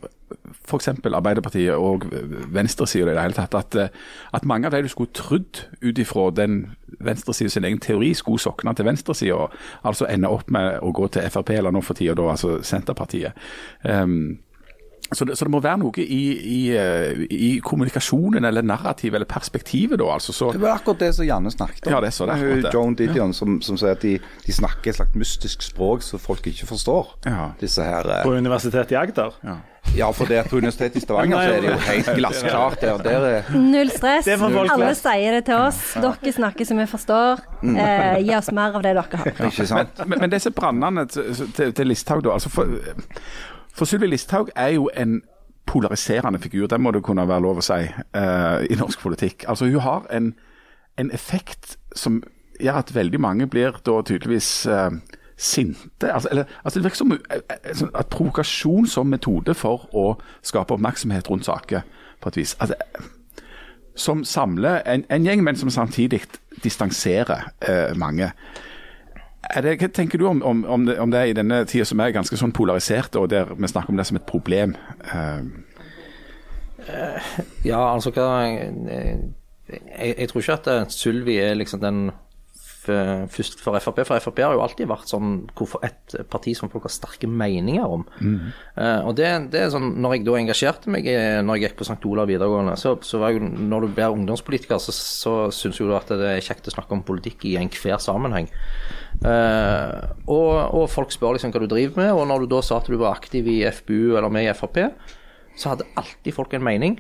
[0.66, 0.88] f.eks.
[0.88, 2.06] Arbeiderpartiet og
[2.54, 3.56] venstresida i det hele tatt.
[3.56, 3.76] At,
[4.34, 8.42] at, mange av de du skulle trodd ut ifra den venstresida sin egen teori skulle
[8.42, 9.50] sokne til venstresida,
[9.84, 13.38] altså ende opp med å gå til Frp, eller nå for tida da altså Senterpartiet.
[13.84, 14.38] Um,
[15.12, 19.30] så det, så det, må være noe i, i, eh, i, kommunikasjonen eller narrativet eller
[19.30, 20.08] perspektivet, da.
[20.16, 21.94] Altså, så, det var akkurat det som Janne snakket om.
[21.94, 23.38] Ja, det er så, det er Joan Didion ja.
[23.38, 27.16] som, som, sier at de, de, snakker et slags mystisk språk som folk ikke forstår.
[27.30, 27.52] Ja.
[27.62, 29.40] Disse her, eh, På Universitetet i Agder?
[29.46, 29.62] Ja.
[29.94, 32.82] Ja, for det på Universitetet i Stavanger så er det jo helt glassklart.
[32.82, 33.52] Der, der er...
[33.54, 34.28] Null stress.
[34.28, 35.82] Alle sier det til oss.
[36.02, 37.44] Dere snakker som vi forstår.
[37.62, 37.78] Mm.
[37.78, 39.44] Eh, gi oss mer av det dere har.
[39.52, 40.02] Ikke sant?
[40.04, 42.34] Men, men disse brannene til, til, til Listhaug, da.
[42.36, 42.74] Altså for,
[43.76, 45.22] for Sylvi Listhaug er jo en
[45.66, 47.82] polariserende figur, det må det kunne være lov å si,
[48.16, 49.46] uh, i norsk politikk.
[49.50, 50.34] Altså Hun har en,
[50.98, 52.22] en, effekt som
[52.62, 54.92] gjør at veldig mange blir da tydeligvis uh,
[55.38, 56.12] sinte.
[56.14, 60.06] Altså, eller, altså Det virker som uh, at provokasjon som metode for å
[60.42, 61.84] skape oppmerksomhet rundt saker,
[62.22, 62.56] på et vis.
[62.60, 62.76] Altså,
[63.96, 66.22] som samler en, en, gjeng, men som samtidig
[66.64, 67.50] distanserer
[67.96, 68.32] mange.
[69.46, 72.16] Det, hva tenker du om, om, om, det, om, det, i denne tida som er
[72.16, 74.76] ganske sånn polarisert, og der vi snakker om det som et problem?
[75.12, 75.46] Uh.
[77.66, 82.02] Ja, altså hva jeg, jeg, tror ikke at eh, Sylvi er liksom den
[82.86, 84.02] først for Frp.
[84.08, 85.38] For Frp har jo alltid vært sånn
[85.86, 88.06] et parti som folk har sterke meninger om.
[88.20, 88.52] Mm.
[88.78, 91.10] Uh, og det, det, er sånn, når jeg da engasjerte meg
[91.46, 92.00] når jeg gikk på St.
[92.10, 96.14] Olav videregående, så, så var jo, når du blir ungdomspolitiker, så, så syns du at
[96.14, 98.50] det er kjekt å snakke om politikk i enhver sammenheng.
[99.24, 102.80] Uh, og, og, folk spør liksom hva du driver med, og når du da sa
[102.82, 104.82] at du var aktiv i FBU eller med i Frp,
[105.56, 107.00] så hadde alltid folk en mening.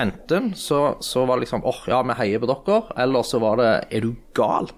[0.00, 3.40] Enten så, så var det liksom åh, oh, ja, vi heier på dere, eller så
[3.42, 4.70] var det er du gal?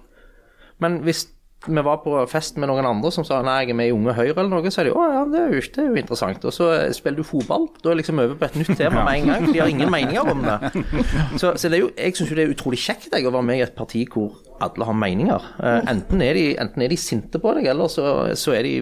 [0.81, 1.27] Men hvis
[1.67, 4.15] vi var på fest med noen andre som sa nei, jeg er med i Unge
[4.17, 6.47] Høyre eller noe, så er de å ja, det er, jo, det er jo interessant.
[6.49, 7.69] Og så spiller du fotball.
[7.83, 9.47] Da er liksom over på et nytt tema med en gang.
[9.47, 10.83] De har ingen meninger om det.
[11.41, 13.59] Så, så det jo, jeg syns jo det er utrolig kjekt jeg, å være med
[13.59, 15.45] i et parti hvor alle har meninger.
[15.57, 18.05] Uh, enten, er de, enten, er de, sinte på deg, eller så,
[18.39, 18.73] så er de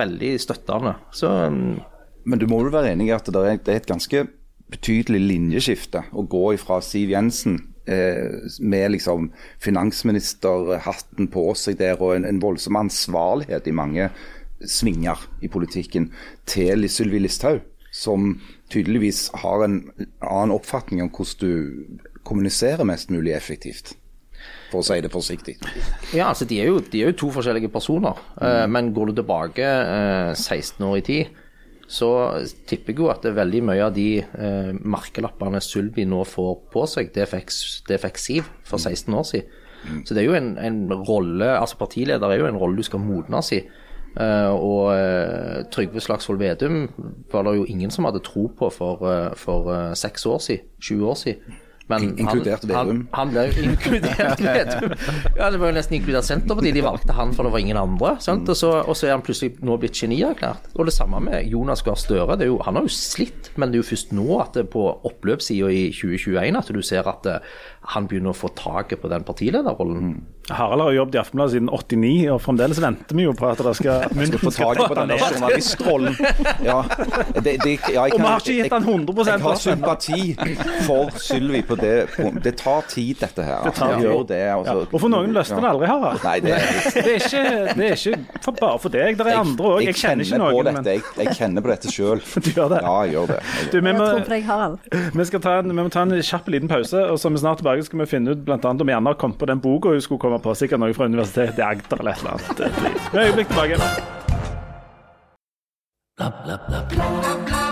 [0.00, 0.96] veldig støttende.
[1.14, 1.78] Så, um,
[2.28, 4.24] Men du må vel være enig i at det er, det er et ganske
[4.72, 12.14] betydelig linjeskifte å gå ifra Siv Jensen eh, med liksom finansministerhatten på seg der og
[12.14, 14.06] en, en, voldsom ansvarlighet i mange
[14.62, 16.12] svinger i politikken,
[16.46, 18.36] til Sylvi Listhaug, som
[18.70, 19.80] tydeligvis har en
[20.22, 23.96] annen oppfatning om hvordan du kommuniserer mest mulig effektivt
[24.72, 25.58] for å si det forsiktig.
[26.16, 28.18] Ja, altså de er jo, de er jo to forskjellige personer.
[28.40, 28.72] Mm.
[28.72, 31.41] men går du tilbake uh, 16 år i tid,
[31.92, 32.08] så
[32.68, 37.10] tipper jeg jo at veldig mye av de eh, merkelappene Sylvi nå får på seg,
[37.12, 37.52] det fikk,
[37.90, 39.58] det fikk Siv for 16 år siden.
[40.06, 43.02] Så det er jo en, en rolle Altså partileder er jo en rolle du skal
[43.02, 43.64] modnes i.
[44.12, 46.82] Uh, og uh, Trygve Slagsvold Vedum
[47.32, 50.66] var det jo ingen som hadde tro på for, uh, for eh, seks år siden,
[50.84, 51.60] 20 år siden.
[51.90, 52.76] Men inkludert Vedum.
[52.76, 54.94] Han, han ble inkludert Vedum.
[55.36, 56.76] Ja, det var jo nesten inkludert Senterpartiet.
[56.76, 58.14] De valgte han, for det var ingen andre.
[58.22, 58.48] Sant?
[58.48, 60.70] Og, så, og så er han plutselig nå blitt genierklært.
[60.76, 62.38] Og det samme med Jonas Gahr Støre.
[62.40, 64.86] Det jo, han har jo slitt, men det er jo først nå at det på
[65.08, 69.24] oppløpssida i 2021 at du ser at eh, han begynner å få taket på den
[69.26, 70.20] partilederrollen.
[70.50, 73.72] Harald har jobbet i Aftenbladet siden 89, og fremdeles venter vi jo på at det
[73.78, 76.16] skal Skal få taket på den journalistrollen.
[76.66, 76.80] Ja,
[77.36, 80.20] det, det, ja, jeg Og vi har ikke gitt han 100 Jeg har sympati
[80.86, 81.94] for Sylvi på det.
[82.42, 83.62] Det tar tid, dette her.
[83.66, 84.06] Det tar det tid.
[84.08, 84.40] gjør det.
[84.56, 84.76] Altså.
[84.90, 86.26] Og for noen løsner det aldri, Harald.
[86.26, 87.44] Nei, det er Det er ikke,
[87.78, 89.18] det er ikke for bare for deg.
[89.18, 89.84] Det er andre òg.
[89.86, 90.72] Jeg kjenner ikke på noen.
[90.78, 92.22] Men Jeg, jeg kjenner på dette sjøl.
[92.44, 92.82] du gjør det.
[92.82, 93.40] Ja, jeg gjør det.
[93.42, 94.78] Jeg gjør Du, vi, må, Jeg tror på deg, Harald.
[95.18, 97.42] vi, skal ta en, vi må ta en kjapp liten pause, og så er vi
[97.46, 99.88] snart tilbake skal vi finne ut blant annet om Janne har kommet på den boka
[99.88, 100.54] hun skulle komme på.
[100.58, 102.48] Sikkert noe fra Universitetet i Agder eller et eller annet.
[103.12, 103.48] Vi er drit.
[106.18, 107.71] Bla, bla, bla, tilbake.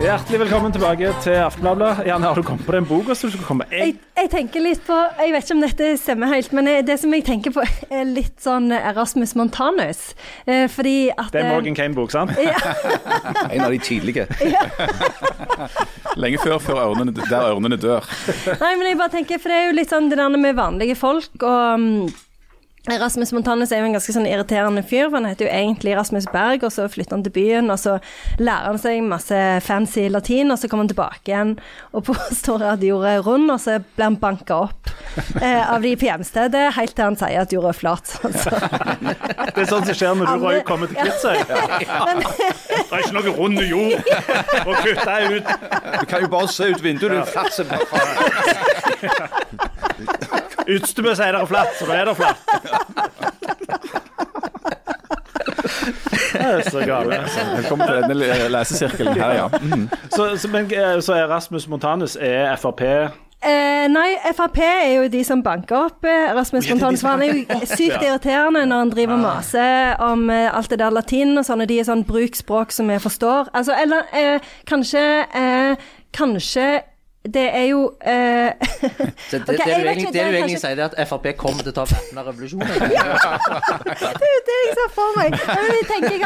[0.00, 2.06] Hjertelig velkommen tilbake til Aftenbladet.
[2.08, 4.62] Janne, har du kommet på den boka som du skal komme Jeg, jeg, jeg tenker
[4.64, 7.64] litt på Jeg vet ikke om dette stemmer helt, men det som jeg tenker på,
[7.92, 10.00] er litt sånn Erasmus Montanus.
[10.48, 12.32] Eh, fordi at Det er eh, Morgan Kane-bok, sant?
[13.52, 14.24] En av de tidlige.
[16.22, 18.08] Lenge før, før ørnene, der ørnene dør.
[18.56, 20.96] Nei, men jeg bare tenker, for det er jo litt sånn det der med vanlige
[20.96, 22.08] folk, og mm,
[22.88, 26.24] Rasmus Montanes er jo en ganske sånn irriterende fyr, for han heter jo egentlig Rasmus
[26.32, 27.98] Berg, og så flytter han til byen, og så
[28.40, 31.52] lærer han seg masse fancy latin, og så kommer han tilbake igjen,
[31.92, 34.88] og påstår at jorda er rund, og så blir han banka opp
[35.42, 38.06] eh, av de på hjemstedet, helt til han sier at jorda er flat.
[38.24, 38.50] Altså.
[39.50, 41.36] Det er sånn som skjer når du har kommet til Kvitsøy.
[41.36, 41.48] seg.
[42.70, 44.00] Det er ikke noe rund jord
[44.64, 45.44] å kutte ut.
[46.00, 47.12] Du kan jo bare se ut vinduet.
[47.12, 47.52] Du flatt
[50.70, 52.40] som Utstubø sier det er flatt, så da er det flatt.
[56.30, 57.18] Det er så gale.
[57.56, 59.48] Velkommen til denne lesesirkelen her, ja.
[59.60, 59.88] Mm.
[60.10, 62.86] Så, så, men, eh, så er Rasmus Montanus er Frp
[63.40, 67.00] Eh, nei, Frp er jo de som banker opp eh, Rasmus Montanus.
[67.00, 70.82] For han er jo sykt irriterende når han driver og maser om eh, alt det
[70.82, 73.48] der latin og sånn, og de er sånn bruk språk som vi forstår.
[73.56, 76.64] Altså, eller eh, kanskje eh, Kanskje
[77.24, 78.50] det er jo uh,
[79.30, 81.26] Så det, okay, det, du egentlig, det er du egentlig kanskje- sier, er at Frp
[81.36, 82.64] kommer til å ta væpna revolusjon.
[84.20, 85.36] Det er jo det jeg ser for meg.
[85.36, 86.16] Men jeg tenker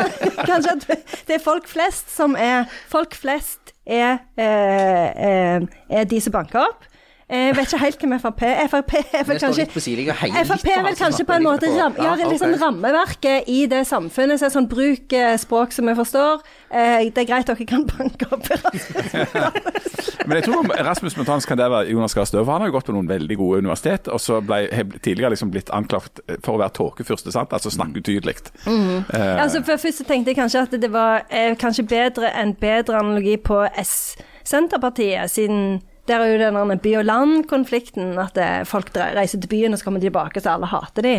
[0.46, 0.86] kanskje at
[1.26, 6.62] det er folk flest som er Folk flest er, eh, eh, er de som banker
[6.62, 6.86] opp.
[7.28, 8.66] Eh, Jeg vet ikke helt hvem Frp er.
[8.68, 12.32] Frp er vel kanskje Frp er vel kanskje på en måte ram, ja, det er
[12.34, 14.38] liksom rammeverket i det samfunnet.
[14.40, 16.42] Så er sånn bruk eh, språk som vi forstår.
[16.70, 18.44] Eh, Det er greit dere kan banke opp
[20.26, 22.48] Men jeg tror Rasmus Montanus kan det være Jonas Gahr Støve.
[22.52, 24.62] Han har jo gått på noen veldig gode universitet, og så ble
[25.04, 27.52] tidligere liksom blitt anklaget for å være tåkefyrste, sant?
[27.52, 28.36] altså snakke utydelig.
[28.66, 33.36] Eh, Altså, Først tenkte jeg kanskje at det var eh, kanskje bedre enn bedre analogi
[33.36, 39.48] på S-Senterpartiet, siden der er jo den by og land-konflikten, at eh, folk reiser til
[39.48, 41.14] byen og så kommer de tilbake, så alle hater de.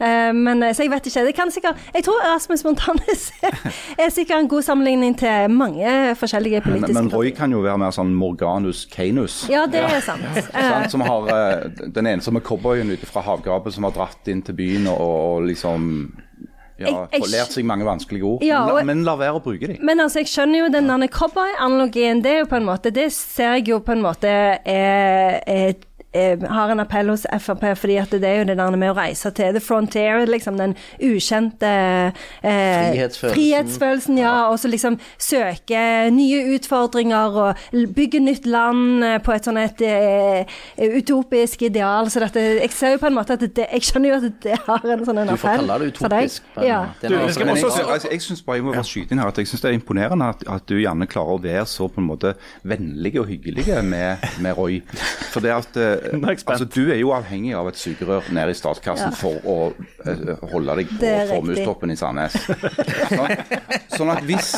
[0.00, 1.24] Eh, men, eh, så jeg vet ikke.
[1.26, 3.26] Det kan sikkert Jeg tror Rasmus Montanes
[4.02, 7.78] er sikkert en god sammenligning til mange forskjellige Men, politiske men Roy kan jo være
[7.84, 9.42] mer sånn Morganus Canus.
[9.52, 10.24] Ja, det er sant.
[10.62, 10.88] Ja.
[10.88, 11.28] Som har
[11.94, 15.88] den ensomme cowboyen ute fra havgapet som har dratt inn til byen og, og liksom
[16.82, 18.42] ja, Jeg- jeg lært seg mange vanskelige ord.
[18.42, 19.78] Ja, men, la, og- men la være å bruke dem.
[19.80, 22.22] Men altså, jeg skjønner jo den cowboy-analogien.
[22.22, 24.24] Det er jo på en måte Det ser jeg jo på en måte
[24.64, 25.74] er, er,
[26.12, 29.30] har en appell hos Frp, fordi at det er jo det der med å reise
[29.34, 33.34] til the frontier, liksom den ukjente eh, Frihetsfølelsen.
[33.34, 34.34] frihetsfølelsen, ja.
[34.50, 37.62] Og så liksom søke nye utfordringer og
[37.96, 40.58] bygge nytt land eh, på et sånn et eh,
[40.98, 42.10] utopisk ideal.
[42.12, 44.58] Så dette, jeg ser jo på en måte at det, Jeg skjønner jo at det
[44.66, 46.48] har en sånn en Du får kalle det utopisk.
[46.56, 46.80] men Ja.
[47.00, 49.64] Du, jeg altså, jeg synes bare jeg må bare skyte inn her at jeg synes
[49.64, 52.34] det er imponerende at, at du gjerne klarer å være så på en måte
[52.68, 54.80] vennlig og hyggelig med, med Roy.
[55.32, 55.78] For det at
[56.52, 59.16] altså, Du er jo avhengig av et sugerør nede i statskassen Ja.
[59.16, 62.36] for å uh, holde deg på formuestoppen i Sandnes.
[63.12, 63.34] Sånn,
[63.96, 64.52] sånn at hvis,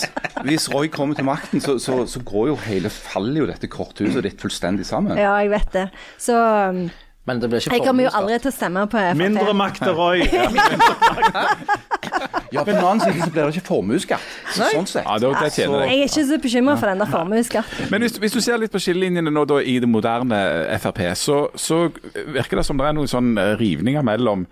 [0.46, 4.24] hvis Roy kommer til makten, så, så, så går jo hele, faller jo dette korthuset
[4.26, 5.18] ditt fullstendig sammen.
[5.20, 5.88] Ja, jeg vet det.
[6.20, 6.86] Så um,
[7.24, 9.16] Men det blir ikke Jeg kommer jo aldri til å stemme på Frp.
[9.24, 10.20] Mindre makt til Roy.
[12.52, 14.26] Ja, På den annen side så blir det ikke formuesskatt.
[14.54, 15.06] Så, sånn sett.
[15.08, 15.88] ja, det, det tjener deg.
[15.90, 17.88] Jeg er ikke så bekymra for den der formuesskatten.
[17.90, 20.38] Men hvis, hvis du ser litt på skillelinjene nå da i det moderne
[20.84, 21.80] Frp, så, så
[22.36, 24.46] virker det som det er noen sånn eh, rivninger mellom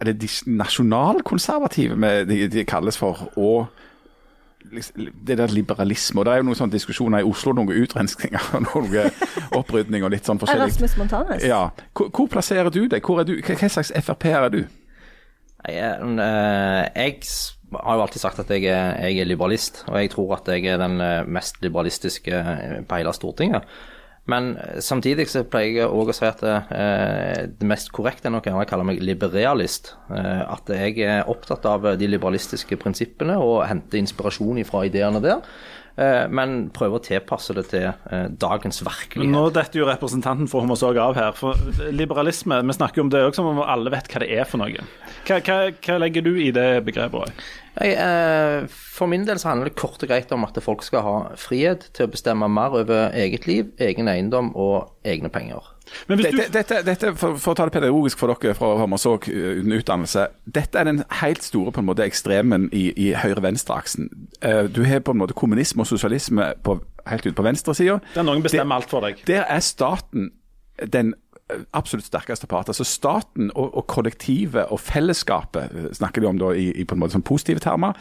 [0.00, 3.70] er det de nasjonalkonservative med- de, de kalles for, og
[5.26, 6.20] det der liberalisme.
[6.20, 9.10] og Det er jo noen sånne diskusjoner i Oslo, noen utrenskninger og noen
[9.56, 10.72] opprydning og litt sånn forskjellig.
[10.72, 11.46] Rasmus Montanes.
[11.46, 11.68] Ja.
[11.96, 13.04] Hvor, hvor plasserer du deg?
[13.04, 13.36] Hvor er du?
[13.40, 14.62] Hva hva slags Frp-er er du?
[15.66, 17.20] Jeg, en, eh, jeg
[17.74, 20.68] har jo alltid sagt at jeg er, jeg er liberalist, og jeg tror at jeg
[20.70, 23.66] er den eh, mest liberalistiske eh, på hele Stortinget.
[24.26, 28.34] Men eh, samtidig så pleier jeg òg å si at eh, det mest korrekte er
[28.34, 29.92] nok å kalle meg liberalist.
[30.10, 35.44] Eh, at jeg er opptatt av de liberalistiske prinsippene og henter inspirasjon fra ideene der.
[35.96, 39.30] eh, Men prøver å tilpasse det til eh, dagens virkelighet.
[39.30, 41.30] Nå detter jo representanten for Homosog av her.
[41.38, 41.54] For
[41.94, 44.58] liberalisme, vi snakker jo om det òg som om alle vet hva det er for
[44.64, 44.82] noe.
[45.28, 47.14] Hva, hva, hva legger du i det begrepet?
[47.22, 47.30] Roy?
[47.76, 51.04] Jeg, eh, for min del så handler det kort og greit om at folk skal
[51.04, 55.72] ha frihet til å bestemme mer over eget liv, egen eiendom og egne penger.
[56.08, 58.72] Men hvis du, Dette, dette, dette for, for å ta det pedagogisk for dere fra
[58.80, 60.24] Hommersåk uh, uten utdannelse.
[60.56, 64.08] Dette er den helt store på en måte ekstremen i, i høyre-venstre-aksen.
[64.40, 68.00] Eh, du har på en måte kommunisme og sosialisme på, helt ut på venstresida.
[68.16, 69.22] der noen bestemmer alt for deg.
[69.28, 70.32] Der er staten
[70.82, 71.25] den eh,
[71.76, 72.68] absolutt sterkeste part.
[72.68, 76.96] Altså Staten og, og kollektivet og fellesskapet eh, snakker de om da i, i på
[76.96, 77.94] en måte sånn positive termer,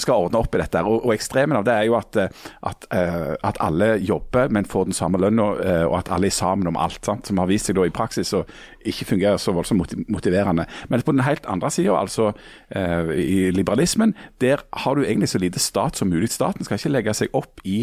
[0.00, 0.80] skal ordne opp i dette.
[0.88, 4.68] Og, og ekstremen av det er jo at, eh, at, eh, at alle jobber, men
[4.68, 5.50] får den samme lønna,
[5.90, 7.02] og at alle er sammen om alt.
[7.04, 7.28] Sant?
[7.28, 8.44] Som har vist seg da i praksis å
[8.88, 10.64] ikke fungere så voldsomt motiverende.
[10.88, 12.30] Men på den helt andre sida, altså
[12.70, 16.30] i liberalismen, der har du egentlig så lite stat som mulig.
[16.32, 17.82] Staten skal ikke legge seg opp i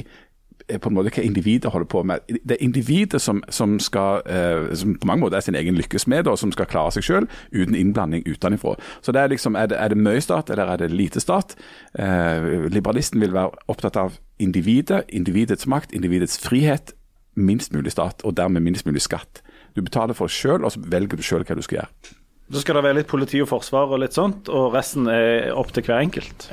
[0.68, 2.20] på en måte hva individet holder på med.
[2.28, 6.28] Det er individet som, som, skal, eh, som på mange måter er sin egen lykkesmed,
[6.28, 8.76] og som skal klare seg selv uten innblanding utenfra.
[9.02, 11.56] Så det er liksom, er det, er det mye stat, eller er det lite stat?
[12.00, 16.94] Eh, liberalisten vil være opptatt av individet, individets makt, individets frihet,
[17.38, 19.42] minst mulig stat, og dermed minst mulig skatt.
[19.76, 22.16] Du betaler for det selv, og så velger du selv hva du skal gjøre.
[22.48, 25.74] Så skal det være litt politi og forsvar og litt sånt, og resten er opp
[25.76, 26.46] til hver enkelt.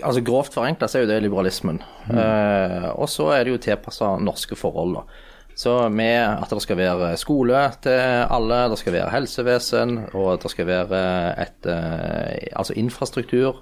[0.00, 1.82] Altså Grovt forenkla så er jo det liberalismen.
[2.08, 4.96] Eh, og så er det jo tilpassa norske forhold.
[5.02, 5.26] da.
[5.58, 10.52] Så med at det skal være skole til alle, det skal være helsevesen, og det
[10.54, 11.04] skal være
[11.44, 13.60] et eh, altså infrastruktur.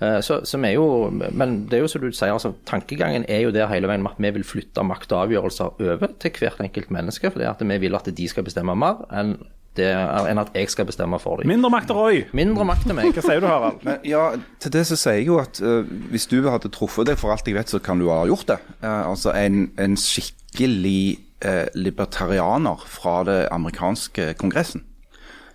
[0.00, 3.48] Eh, Så, som er jo, men det er jo som du sier, altså tankegangen er
[3.48, 6.60] jo der hele veien med at vi vil flytte makt og avgjørelser over til hvert
[6.62, 7.32] enkelt menneske.
[7.32, 9.40] For det at vi vil at de skal bestemme mer enn,
[9.78, 9.88] det,
[10.30, 11.50] enn at jeg skal bestemme for dem.
[11.50, 12.20] Mindre makt til Roy.
[12.36, 13.12] Mindre makt til meg.
[13.14, 13.80] Hva sier du, Harald?
[13.86, 14.24] Men ja,
[14.62, 17.46] til det så sier jeg jo at uh, hvis du hadde truffet deg, for alt
[17.48, 18.58] jeg vet, så kan du ha gjort det.
[18.82, 24.84] Uh, altså en, en skikkelig uh, libertarianer fra det amerikanske kongressen.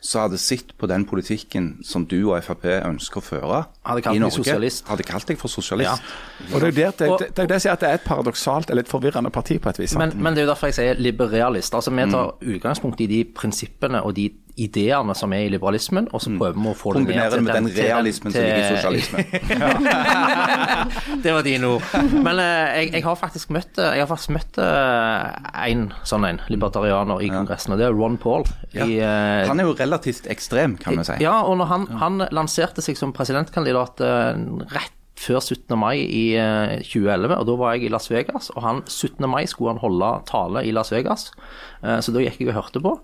[0.05, 4.19] Så hadde sett på den politikken som du og Frp ønsker å føre Hadde kalt
[4.19, 4.37] i Norge.
[4.37, 4.85] sosialist.
[4.91, 6.03] Hadde kalt deg for sosialist.
[6.51, 8.91] Og Det er det, det, det, er det at det er et paradoksalt eller et
[8.91, 9.95] forvirrende parti på et vis.
[9.97, 11.73] Men, men det er jo derfor jeg sier liberalist.
[11.73, 16.21] Altså Vi tar utgangspunkt i de prinsippene og de ideene som er i liberalismen, og
[16.23, 18.69] så prøver vi å få det ned til med den til realismen som ligger i
[18.75, 19.23] sosialisme.
[21.25, 21.83] det var dine ord.
[22.13, 26.27] Men eh, jeg, jeg har faktisk møtt eh, Jeg har faktisk møtt eh, en sånn
[26.29, 28.47] en libertarianer i Kongressen, og det er Ron Paul.
[28.71, 31.19] I, eh, Han er jo relativt ekstrem, kan vi si.
[31.25, 35.71] Ja, og når han, han lanserte seg som presidentkandidat eh, rett før 17.
[35.79, 39.23] mai i eh, 2011, og da var jeg i Las Vegas, og han 17.
[39.31, 41.29] mai skulle han holde tale i Las Vegas,
[41.85, 42.95] så da gikk jeg og hørte på.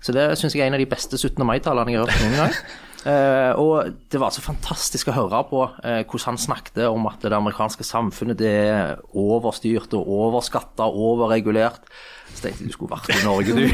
[0.00, 1.42] Så det syns jeg er en av de beste 17.
[1.44, 2.54] mai-talene jeg har hørt noen gang.
[3.00, 7.20] Uh, og det var så fantastisk å høre på uh, hvordan han snakket om at
[7.24, 11.84] det amerikanske samfunnet det er overstyrt og overskatta og overregulert.
[12.30, 13.64] Så tenkte jeg du skulle vært i Norge, du.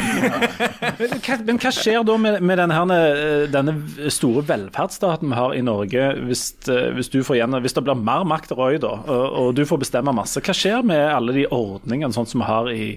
[1.26, 3.74] Hva, men hva skjer da med, med denne, eh, denne
[4.12, 8.24] store velferdsstaten vi har i Norge, hvis, hvis, du får igjen, hvis det blir mer
[8.26, 10.40] makt til Roy, da, og, og du får bestemme masse?
[10.40, 12.88] Hva skjer med alle de ordningene sånn som vi har i,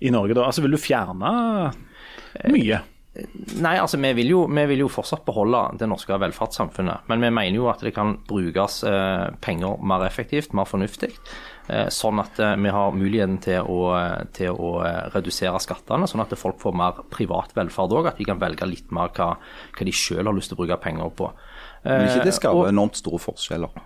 [0.00, 0.48] i Norge da?
[0.48, 1.34] Altså, Vil du fjerne
[2.52, 2.80] mye?
[3.58, 7.08] Nei, altså vi vil, jo, vi vil jo fortsatt beholde det norske velferdssamfunnet.
[7.10, 11.10] Men vi mener jo at det kan brukes eh, penger mer effektivt, mer fornuftig.
[11.66, 13.80] Eh, sånn at eh, vi har muligheten til å,
[14.36, 18.12] til å eh, redusere skattene, sånn at folk får mer privat velferd òg.
[18.12, 19.32] At de kan velge litt mer hva,
[19.74, 21.32] hva de selv har lyst til å bruke penger på.
[21.84, 23.82] Men ikke det Eh, skaper enormt store forskjeller.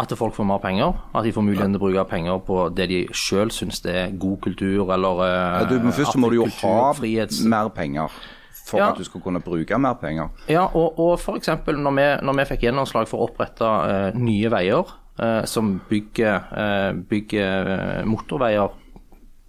[0.00, 0.94] At folk får mer penger.
[1.14, 4.38] At de får muligheten til å bruke penger på det de selv syns er god
[4.40, 7.42] kultur, eller eh, Ja, du, men først må du jo ha frihets...
[7.44, 8.08] mer penger
[8.64, 8.90] for Ja.
[8.92, 10.30] at du skal kunne bruke mer penger.
[10.48, 11.48] Ja, og, og f.eks.
[11.66, 14.80] Når, vi- når vi fikk gjennomslag for å opprette uh, nye veier
[15.20, 18.78] uh, som bygger, uh, bygger motorveier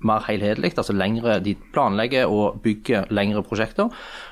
[0.03, 3.88] mer helhetlig, altså lengre, de planlegger og bygger lengre prosjekter,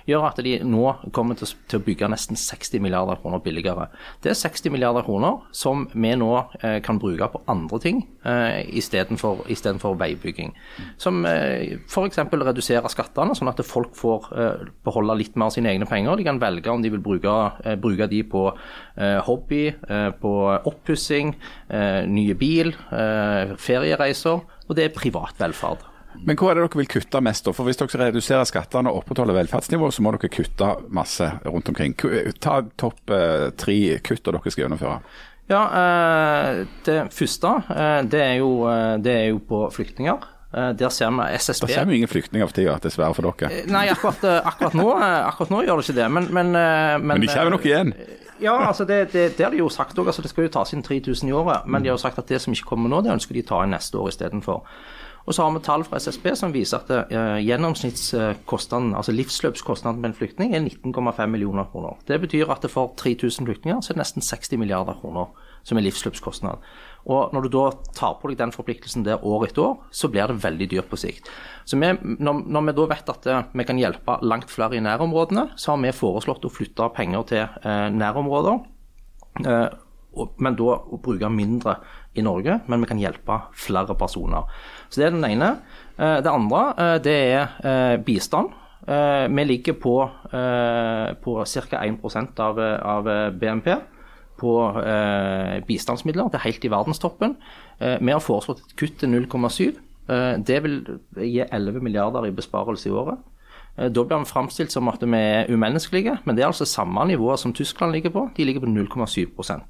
[0.07, 0.83] gjør at de nå
[1.15, 3.87] kommer til, å bygge nesten 60 milliarder kroner billigere.
[4.23, 8.61] Det er 60 milliarder kroner som vi nå eh, kan bruke på andre ting eh,
[8.77, 9.43] istedenfor
[9.81, 10.53] for veibygging.
[11.01, 12.21] Som eh, f.eks.
[12.31, 16.19] redusere skattene, sånn at folk får eh, beholde litt mer av sine egne penger.
[16.19, 17.35] De kan velge om de vil bruke,
[17.81, 18.47] bruke de på
[19.25, 19.63] hobby,
[20.21, 20.31] på
[20.69, 21.33] oppussing,
[22.11, 22.73] nye bil,
[23.61, 24.43] feriereiser.
[24.67, 25.90] Og det er privat velferd.
[26.25, 27.45] Men hvor er det dere vil kutte mest?
[27.47, 27.53] da?
[27.55, 31.69] For Hvis dere skal redusere skattene og opprettholde velferdsnivået, så må dere kutte masse rundt
[31.71, 31.95] omkring.
[32.43, 34.99] Ta topp eh, tre kutt dere skal gjennomføre.
[35.51, 40.21] Ja, eh, Det første eh, det er, jo, eh, det er jo på flyktninger.
[40.53, 43.63] Eh, Der ser vi SSB Det kommer jo ingen flyktninger for tida, dessverre for dere.
[43.71, 46.97] Nei, akkurat, eh, akkurat, nå, eh, akkurat nå gjør det ikke det, men Men, eh,
[46.99, 47.93] men, Men de kommer nok igjen.
[48.41, 50.07] Ja, altså det, det, det har de jo sagt òg.
[50.07, 51.67] Altså det skal jo tas inn 3000 i året.
[51.67, 53.59] Men de har jo sagt at det som ikke kommer nå, det ønsker de ta
[53.63, 54.63] inn neste år istedenfor.
[55.27, 60.09] Og så har vi tall fra SSB som viser at eh, gjennomsnittskostnaden, altså livsløpskostnaden med
[60.11, 61.97] en flyktning, er 19,5 millioner kroner.
[62.07, 65.29] Det betyr at for 3000 flyktninger så er det nesten 60 milliarder kroner
[65.63, 66.57] som er livsløpskostnad.
[67.05, 67.67] Og når du da
[67.97, 70.97] tar på deg den forpliktelsen der år etter år, så blir det veldig dyrt på
[70.97, 71.29] sikt.
[71.69, 74.83] Så vi, når, når vi da vet at eh, vi kan hjelpe langt flere i
[74.85, 78.61] nærområdene, så har vi foreslått å flytte penger til eh, nærområder.
[79.45, 79.67] Eh,
[80.11, 81.77] og- men da å bruke mindre
[82.19, 84.49] i Norge, men vi kan hjelpe flere personer.
[84.91, 85.57] Så Det er den ene.
[85.97, 88.57] Eh, Det andre eh, det er eh, bistand.
[88.81, 90.09] Vi ligger på,
[91.21, 91.77] på ca.
[91.85, 93.67] 1% av, av BNP
[94.41, 94.53] på
[95.67, 96.31] bistandsmidler.
[96.33, 97.35] Det er helt i verdenstoppen.
[97.77, 99.77] Vi har foreslått et kutt til 0,7.
[100.09, 100.79] Eh, det vil
[101.13, 103.21] gi 11 milliarder i besparelse i året.
[103.77, 107.37] Da blir vi framstilt som at vi er umenneskelige, men det er altså samme nivå
[107.37, 108.29] som Tyskland ligger på.
[108.35, 109.61] De ligger på 0,7%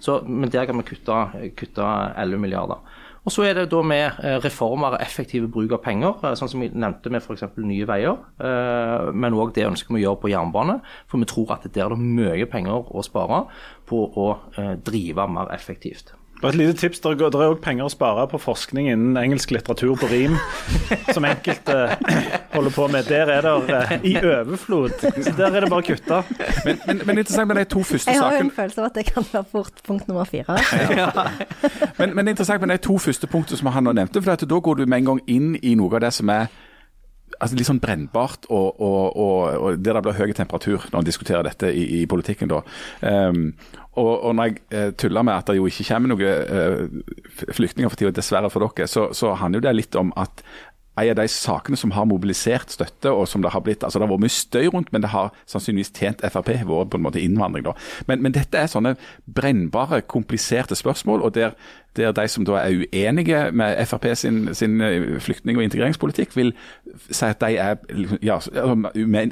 [0.00, 1.82] så, Men der kan vi kutte, kutte
[2.16, 2.78] 11 milliarder.
[3.20, 6.48] Og Så er det da med eh, reformer og effektive bruk av penger, eh, sånn
[6.48, 7.44] som vi nevnte med f.eks.
[7.60, 8.16] Nye Veier.
[8.40, 11.84] eh, Men òg det ønsker vi å gjøre på jernbane, for vi tror at der
[11.84, 13.44] er det mye penger å spare
[13.90, 14.30] på å
[14.84, 16.14] drive mer effektivt.
[16.40, 19.92] Bare et lite tips, Det er òg penger å spare på forskning innen engelsk litteratur
[20.00, 20.36] på rim,
[21.14, 21.76] som enkelte
[22.54, 23.04] holder på med.
[23.10, 24.96] Der er det uh, i overflod.
[25.00, 26.22] Så Der er det bare å kutte.
[26.64, 28.96] Men, men, men interessant med de to første Jeg har jo en følelse av at
[28.96, 30.56] det kan være fort punkt nummer fire.
[31.98, 34.22] men, men er interessant med de to første punktene som han nå nevnte.
[34.22, 36.48] for at Da går du med en gang inn i noe av det som er
[37.40, 41.08] altså litt sånn brennbart, og, og, og, og der det blir høy temperatur når en
[41.08, 42.52] diskuterer dette i, i politikken.
[42.52, 42.62] da.
[43.00, 43.46] Um,
[43.98, 47.98] og, når jeg eh, tuller med at det jo ikke kommer noen eh, flyktninger for
[47.98, 50.44] tida, dessverre for dere, så, så handler jo det litt om at
[51.00, 54.06] en av de sakene som har mobilisert støtte, og som det har blitt altså Det
[54.06, 57.22] har vært mye støy rundt, men det har sannsynligvis tjent Frp, vært på en måte
[57.22, 57.64] innvandring.
[57.64, 57.74] da.
[58.06, 61.56] Men, men dette er sånne brennbare, kompliserte spørsmål, og der,
[61.96, 66.52] der de som da er uenige med Frp sin, sin eh, flyktning- og integreringspolitikk, vil
[67.10, 68.38] si at de er liksom, ja,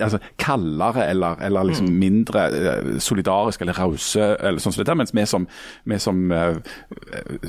[0.01, 5.15] altså, kaldere eller, eller liksom mindre eh, solidariske eller rause, eller sånn som dette, mens
[5.15, 5.47] vi som,
[5.85, 6.57] vi som uh,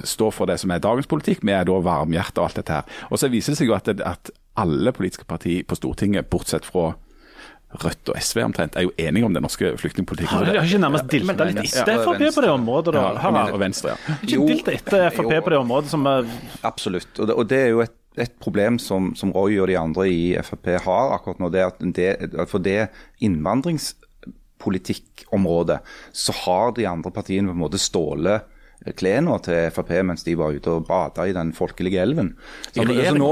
[0.04, 3.04] står for det som er dagens politikk, vi er da varmhjertet og alt dette her.
[3.10, 6.94] Og så viser det seg jo at, at alle politiske partier på Stortinget, bortsett fra
[7.70, 10.38] Rødt og SV omtrent, er jo enige om den norske flyktningpolitikken.
[10.42, 13.02] Har har ikke nærmest dilta litt etter Frp på det området, da?
[13.04, 13.54] Ja, Harald?
[13.54, 13.98] og Venstre, ja.
[14.26, 16.26] Ikke dilta etter Frp på det området som er
[16.66, 17.20] Absolutt.
[17.20, 20.10] Og det, og det er jo et, et problem som, som Roy og de andre
[20.10, 21.50] i Frp har akkurat nå.
[21.54, 22.10] det er at det,
[22.50, 22.90] For det
[23.22, 25.80] innvandringspolitikkområdet
[26.26, 28.42] så har de andre partiene på en måte stålet
[28.96, 32.30] klærne til Frp mens de var ute og bada i den folkelige elven.
[32.74, 33.32] Så, så nå,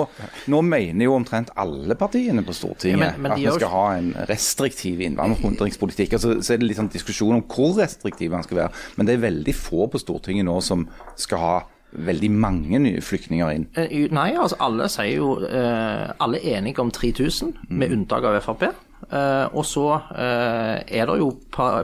[0.51, 3.85] nå mener jo omtrent alle partiene på Stortinget Ja, men- men at vi skal ha
[3.97, 6.13] en restriktiv innvandringspolitikk.
[6.17, 8.71] Altså, så er det litt sånn diskusjon om hvor restriktiv man skal være.
[8.97, 11.55] Men det er veldig få på Stortinget nå som skal ha
[11.97, 13.67] veldig mange nye flyktninger inn.
[13.79, 18.41] Eh, Nei, altså alle sier jo eh, Alle er enige om 3000, med unntak av
[18.43, 18.63] Frp.
[19.11, 21.31] Eh, og så er det jo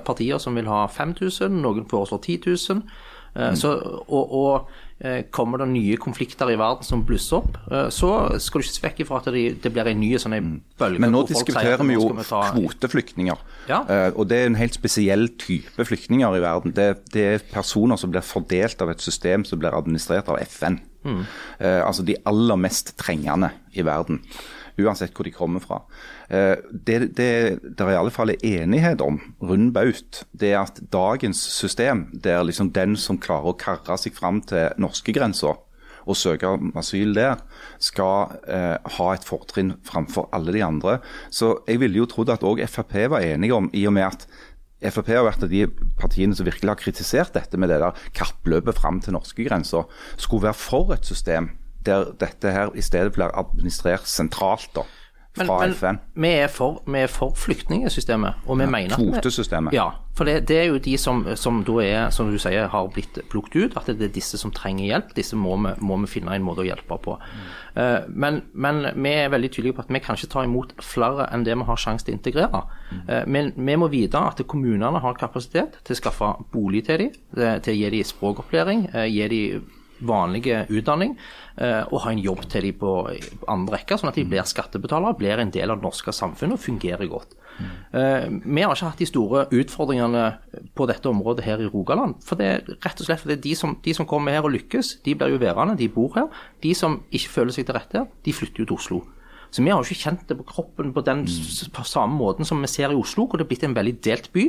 [0.04, 2.42] partier som vil ha 5000, noen foreslår 10
[2.74, 2.84] 000.
[3.36, 3.74] Eh, så,
[4.08, 4.70] og og
[5.02, 8.76] eh, kommer det nye konflikter i verden som blusser opp, eh, så skal du ikke
[8.76, 10.38] se vekk ifra at det, det blir en ny sånn
[10.80, 11.02] bølge.
[11.02, 13.44] Men nå diskuterer vi jo vi ta- kvoteflyktninger.
[13.72, 13.82] Ja.
[14.14, 16.76] Og det er en helt spesiell type flyktninger i verden.
[16.78, 20.80] Det, det er personer som blir fordelt av et system som blir administrert av FN.
[21.04, 21.24] Mm.
[21.84, 24.22] Altså de aller mest trengende i verden.
[24.80, 25.82] Uansett hvor de kommer fra.
[26.34, 26.56] Eh,
[26.88, 31.38] det det der i alle fall er enighet om, rund baut, det er at dagens
[31.38, 35.54] system, der liksom den som klarer å karre seg fram til norskegrensa,
[36.04, 37.44] og søke om asyl der,
[37.80, 40.98] skal eh, ha et fortrinn framfor alle de andre.
[41.30, 44.28] Så jeg ville jo trodd at òg Frp var enige om, i og med at
[44.84, 45.68] Frp har vært av de
[46.00, 49.86] partiene som virkelig har kritisert dette med det der kappløpet fram til norskegrensa,
[50.18, 51.54] skulle være for et system
[51.86, 54.70] der dette her i stedet blir administrert sentralt.
[54.76, 54.84] da.
[55.38, 55.98] Men, fra men FN.
[56.14, 59.74] vi er for, vi er for flyktningsystemet, og vi mener at vi- Kvotesystemet.
[59.74, 62.88] Ja, for det, det er jo de som, som da er, som du sier, har
[62.94, 65.16] blitt plukket ut, at det er disse som trenger hjelp.
[65.18, 67.18] Disse må vi, må vi finne en måte å hjelpe på.
[67.76, 71.26] Eh, men, men vi er veldig tydelige på at vi kan ikke ta imot flere
[71.34, 72.64] enn det vi har sjanse til å integrere.
[73.08, 77.16] Eh, men vi må vite at kommunene har kapasitet til å skaffe bolig til dem,
[77.38, 79.66] eh, til å gi dem språkopplæring, uh, gi dem
[80.02, 81.18] vanlige utdanning,
[81.58, 82.94] eh, og ha en jobb til dem på
[83.48, 86.60] andre rekke, sånn at de blir skattebetalere, blir en del av det norske samfunnet og
[86.66, 87.36] fungerer godt.
[87.54, 88.40] Mm.
[88.56, 90.24] Vi har ikke hatt de store utfordringene
[90.74, 92.16] på dette området her i Rogaland.
[92.26, 95.04] For det er rett og slett fordi de som, de som kommer her og lykkes,
[95.06, 96.32] de blir jo værende, de bor her.
[96.66, 99.02] De som ikke føler seg til rette her, de flytter jo til Oslo.
[99.54, 102.60] Så vi har jo ikke kjent det på kroppen på den s- samme måten som
[102.60, 104.48] vi ser i Oslo, hvor det er blitt en veldig delt by.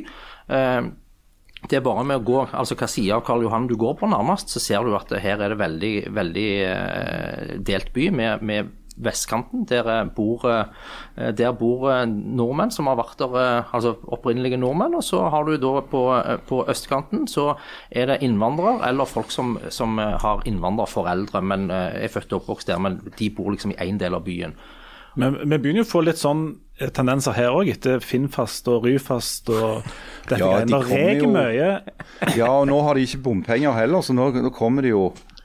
[1.69, 4.09] Det er bare med å gå, altså hva side av Karl Johan du går på
[4.11, 8.73] nærmest, så ser du at her er det veldig, veldig eh, delt by med, med
[9.01, 9.65] vestkanten.
[9.71, 14.99] Der eh, bor, eh, der bor nordmenn som har vært der, altså opprinnelige nordmenn.
[15.01, 16.05] Og så har du da på,
[16.51, 17.55] på østkanten så
[17.89, 22.85] er det innvandrere eller folk som, som har innvandrerforeldre, men er født og oppvokst der,
[22.85, 24.53] men de bor liksom i én del av byen.
[25.21, 26.45] Men vi begynner jo å få litt sånn
[26.81, 29.85] eh, tendenser her òg, etter Finnfast og Ryfast og
[30.29, 30.81] dette Ja, greiene.
[30.81, 31.69] Det reker mye.
[32.39, 35.05] Ja, og nå har de ikke bompenger heller, så nå, nå kommer de jo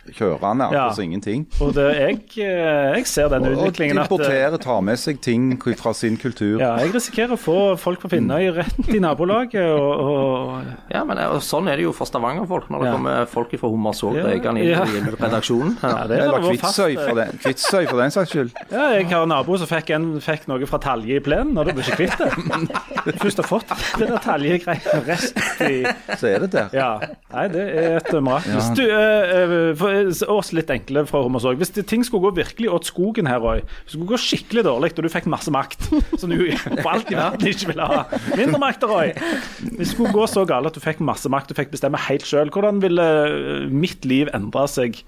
[0.10, 0.88] kjørende, Ja.
[0.89, 1.45] akkurat ingenting.
[1.62, 4.97] Og det, jeg, eh, jeg ser den Og de utviklingen at eh, importerer, tar med
[4.97, 6.60] seg ting fra sin kultur.
[6.60, 9.62] ja, Jeg risikerer å få folk på Finnøy rett i nabolaget.
[9.70, 12.93] Og, og Ja, men og sånn er det jo for Stavanger-folk, når det Ja.
[12.95, 14.84] kommer folk fra Hummersåk Ja, Røykan inn ja.
[14.84, 15.78] i redaksjonen.
[15.84, 18.52] ja, Eller Kvitsøy eh, for, den, Kvitsøy for den saks skyld.
[18.72, 21.66] Ja, jeg har en nabo som fikk, en, fikk noe fra talje i plenen, og
[21.70, 23.20] da blir ikke kvitt det.
[23.22, 23.70] Først har fått
[24.00, 25.84] det der taljegreiene rest i
[26.18, 26.70] Så er det der.
[26.74, 26.89] Ja.
[27.34, 28.58] Nei, det er et mirakel.
[28.58, 28.74] Ja.
[28.76, 29.99] du, eh, eh, for
[30.30, 31.60] oss litt enkle fra Hummersåk.
[31.60, 34.66] Hvis det, ting skulle gå virkelig åt skogen her, Roy, hvis det skulle gå skikkelig
[34.68, 36.38] dårlig, og du fikk masse makt, som du
[36.84, 38.02] for alt i verden ikke ville ha
[38.39, 39.14] Mindre makt, Roy.
[39.62, 42.28] Hvis det skulle gå så galt at du fikk masse makt og fikk bestemme helt
[42.28, 45.02] sjøl, hvordan ville eh, mitt liv endre seg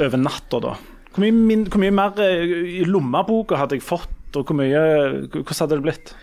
[0.00, 0.74] over natta da?
[1.10, 4.82] Hvor mye, hvor mye mer eh, i lommeboka hadde jeg fått, og hvor mye,
[5.32, 6.14] hvordan hadde det blitt?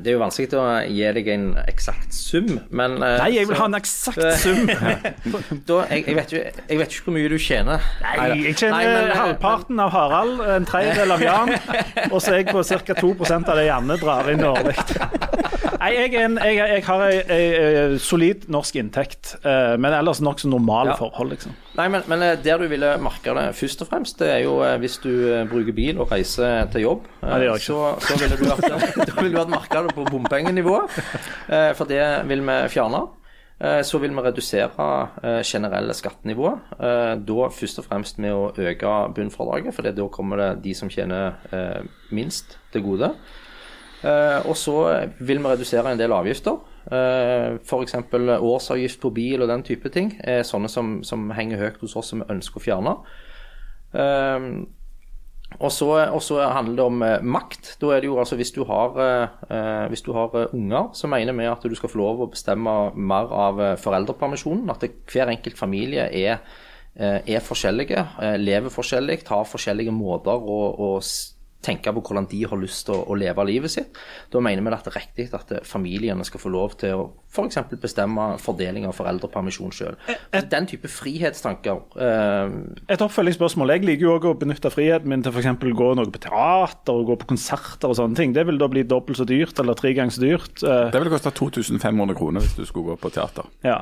[0.00, 3.56] Det er jo vanskelig å gi deg en eksakt sum, men eh, Nei, jeg vil
[3.56, 4.66] så- ha en eksakt sum.
[5.68, 7.88] da, jeg, jeg, vet jo, jeg vet ikke hvor mye du tjener.
[8.02, 11.54] Nei, jeg tjener Nei, men, eh, halvparten av Harald, en tredjedel av Jan,
[12.10, 12.98] og så er jeg på ca.
[13.02, 14.76] 2% av det Janne drar inn årlig.
[15.82, 20.92] Nei, jeg, en, jeg, jeg har ei solid norsk inntekt, eh, men ellers nokså normale
[20.92, 20.98] Ja.
[21.00, 21.56] forhold, liksom.
[21.72, 24.58] Nei, men, men eh, der du ville merke det først og fremst, det er jo
[24.64, 27.08] eh, hvis du eh, bruker bil og reiser til jobb.
[27.22, 28.66] Nei, det gjør jeg så, så ville du hatt,
[29.08, 31.00] da ville merka det på bompengenivået,
[31.48, 33.06] eh, for det vil vi fjerne.
[33.86, 36.72] Så vil vi redusere generelle skattenivået.
[37.22, 41.36] Da først og fremst med å øke bunnfradraget, for da kommer det de som tjener
[42.10, 43.12] minst til gode.
[44.02, 44.76] Eh, og så
[45.18, 46.58] vil vi redusere en del avgifter.
[46.82, 47.94] Uh, F.eks.
[48.42, 52.10] årsavgift på bil og den type ting er sånne som, som henger høyt hos oss
[52.10, 52.96] som vi ønsker å fjerne.
[53.92, 54.48] Eh,
[55.60, 57.74] og så, handler det om eh, makt.
[57.80, 61.10] Da er det jo altså Hvis du har, eh, hvis du har eh, unger, så
[61.10, 64.70] mener vi at du skal få lov å bestemme mer av eh, foreldrepermisjonen.
[64.72, 66.40] At det, hver enkelt familie er,
[66.96, 70.90] eh, er forskjellige, eh, lever forskjellig, har forskjellige måter å, å
[71.62, 73.98] tenke på hvordan de har lyst til å, å leve livet sitt.
[74.32, 77.04] Da mener vi at det er riktig at eh, familiene skal få lov til å
[77.32, 77.56] f.eks.
[77.80, 79.94] bestemme fordeling av foreldrepermisjon sjøl.
[80.52, 82.56] Den type frihetstanker eh,
[82.92, 83.72] Et oppfølgingsspørsmål.
[83.76, 85.48] Jeg liker jo også å benytte friheten min til f.eks.
[85.62, 88.34] gå noe på teater og gå på konserter og sånne ting.
[88.36, 90.62] Det vil da bli dobbelt så dyrt, eller tre ganger så dyrt.
[90.66, 93.48] Eh, Det ville koste 2500 kroner hvis du skulle gå på teater.
[93.64, 93.80] ja.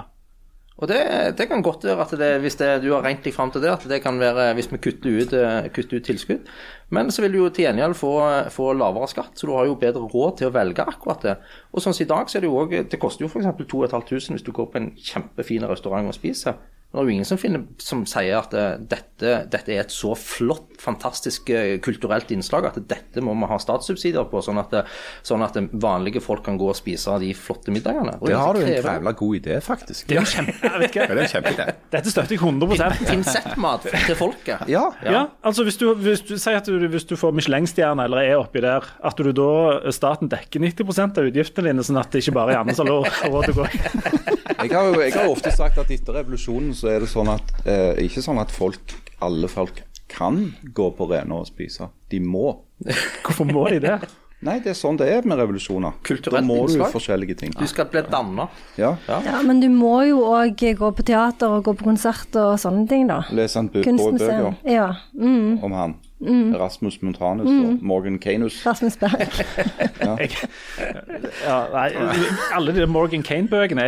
[0.80, 1.00] Og det,
[1.36, 3.72] det kan godt være at det, hvis det, du har regnet deg fram til det,
[3.74, 6.48] at det kan være hvis vi kutter ut, eh, kutter ut tilskudd.
[6.96, 8.14] Men så vil du jo til gjengjeld få,
[8.54, 11.36] få lavere skatt, så du har jo bedre råd til å velge akkurat det.
[11.70, 13.50] Og sånn som i dag, så er det jo òg Det koster jo f.eks.
[13.60, 16.56] 2500 hvis du går på en kjempefin restaurant og spiser.
[16.90, 19.94] Men det er jo ingen som, finner, som sier at eh, dette, dette er et
[19.94, 24.74] så flott, fantastisk eh, kulturelt innslag at dette må vi ha statssubsidier på, sånn at,
[25.26, 28.16] sånn at vanlige folk kan gå og spise de flotte middagene.
[28.20, 30.08] Og Det har du en jævla god idé, faktisk.
[30.08, 30.56] Det er jo kjempe...
[30.64, 31.66] Ja, det en kjempeidé.
[31.92, 34.66] Dette støtter jeg 100 Pinsettmat til folket.
[34.70, 34.86] Ja.
[35.04, 38.38] Ja, altså hvis du, hvis du sier at du, hvis du får Michelin-stjerne eller er
[38.40, 42.36] oppi der, at du da staten dekker 90% av utgiftene dine, sånn at det ikke
[42.38, 43.68] bare er Janne som har råd til å gå.
[44.60, 47.54] Jeg har jo jeg har ofte sagt at etter revolusjonen så er det sånn at
[47.64, 48.92] eh, ikke sånn at folk,
[49.24, 49.78] alle folk
[50.16, 50.42] kan
[50.74, 51.90] gå på Rena og spise.
[52.10, 52.56] De må.
[53.24, 54.00] Hvorfor må de det?
[54.40, 55.98] Nei, det er sånn det er med revolusjoner.
[56.00, 56.92] Kulturelt da må du innslag.
[56.94, 57.50] forskjellige ting.
[57.60, 58.46] Du skal bli danna.
[58.80, 58.94] Ja.
[59.04, 62.86] Ja, men du må jo òg gå på teater og gå på konsert og sånne
[62.88, 63.18] ting, da.
[63.36, 64.86] Lese en bøker Ja.
[65.12, 65.58] Mm.
[65.62, 65.98] om han.
[66.56, 68.62] Rasmus Montanus og Morgan Canus.
[68.64, 69.28] Rasmus Berg.
[71.44, 71.86] Ja, nei,
[72.56, 73.86] alle de Morgan Kane-bøkene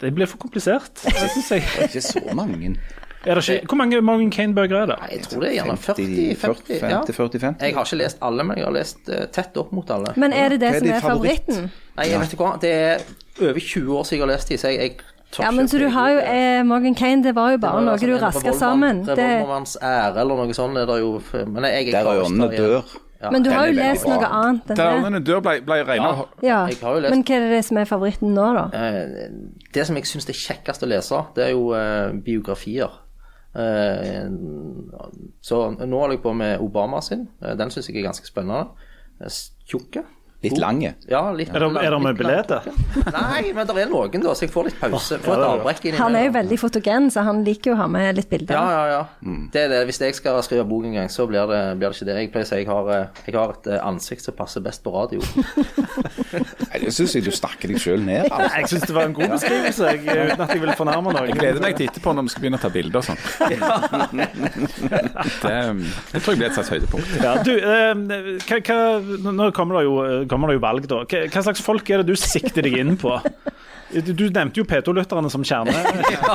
[0.00, 0.90] Det blir for komplisert.
[1.04, 1.88] Det er jeg.
[1.88, 2.74] Ikke så mange.
[3.26, 4.96] Er det ikke, hvor mange Morgan Kane-bøker er det?
[5.10, 6.80] Jeg tror det er gjerne 40-50.
[6.80, 7.00] Ja.
[7.60, 10.12] Jeg har ikke lest alle, men jeg har lest eh, tett opp mot alle.
[10.16, 11.70] Men er det det er som er favoritten?
[11.98, 13.02] Nei, jeg vet ikke hva, det er
[13.42, 15.88] over 20 år siden jeg har lest de, så jeg, jeg Ja, men så du
[15.92, 19.02] har jo eh, Morgan Kane, det var jo bare noe du raska sammen.
[19.04, 21.10] Det, Revolvermanns ære eller noe sånt er det jo
[21.52, 22.70] Men jeg, jeg Der klarer ikke ørnene å stå igjen.
[22.70, 22.96] dør.
[23.18, 24.14] Ja, men du den har er jo lest bra.
[24.14, 26.24] noe annet enn Der åndene ørnene dør ble, ble regna Ja.
[26.48, 28.64] Ja, Jeg har jo lest- men hva er det som er favoritten nå, da?
[28.78, 29.28] Eh,
[29.74, 32.88] Det som jeg syns er kjekkest å lese, det er jo eh, biografier.
[33.56, 34.28] Eh,
[35.40, 37.28] så nå holder jeg på med Obama sin.
[37.42, 38.68] Eh, den syns jeg er ganske spennende.
[39.20, 39.38] Eh,
[39.68, 40.04] Tjukke.
[40.38, 40.92] Litt lange.
[41.10, 42.66] Ja, litt Er det, er det bilder?
[43.16, 45.16] Nei, men det er noen, da, så jeg får litt pause.
[45.24, 47.88] Får et avbrekk inni Han er jo veldig fotogen, så han liker jo å ha
[47.90, 48.54] med litt bilder.
[48.54, 49.32] Ja, ja, ja.
[49.50, 49.80] Det er det.
[49.88, 52.16] Hvis jeg skal skrive bok en gang, så blir det, blir det ikke det.
[52.20, 54.84] Jeg pleier å si jeg har, eh, jeg har et eh, ansikt som passer best
[54.86, 55.18] på radio.
[56.84, 58.30] jeg syns jeg du snakker deg sjøl ned.
[58.30, 58.52] Altså.
[58.60, 61.32] Jeg syns det var en god beskrivelse, jeg, uten at jeg vil fornærme noen.
[61.32, 63.18] Jeg gleder meg til etterpå når vi skal begynne å ta bilder og sånn.
[65.38, 65.52] Det,
[66.12, 67.10] det tror jeg blir et slags høydepunkt.
[67.22, 69.96] Ja, du, eh, hva, hva, nå kommer det, jo,
[70.30, 71.02] kommer det jo valg, da.
[71.08, 73.16] Hva, hva slags folk er det du sikter deg inn på?
[73.88, 75.72] Du, nevnte jo P2-lytterne som kjerne,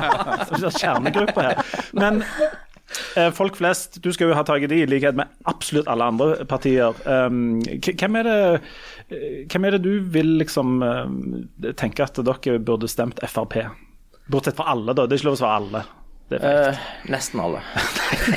[0.81, 1.59] kjernegruppe her.
[1.93, 5.89] Men eh, folk flest, du skal jo ha tak i de i likhet med absolutt
[5.91, 6.97] alle andre partier.
[7.05, 8.37] Um, hvem, er det,
[9.13, 13.59] eh, hvem er det du vil liksom eh, tenke at dere burde stemt Frp?
[14.33, 15.05] Bortsett fra alle, da.
[15.05, 15.85] Det er ikke lov å svare alle.
[16.33, 16.69] Det er.
[16.73, 17.61] Eh, nesten alle.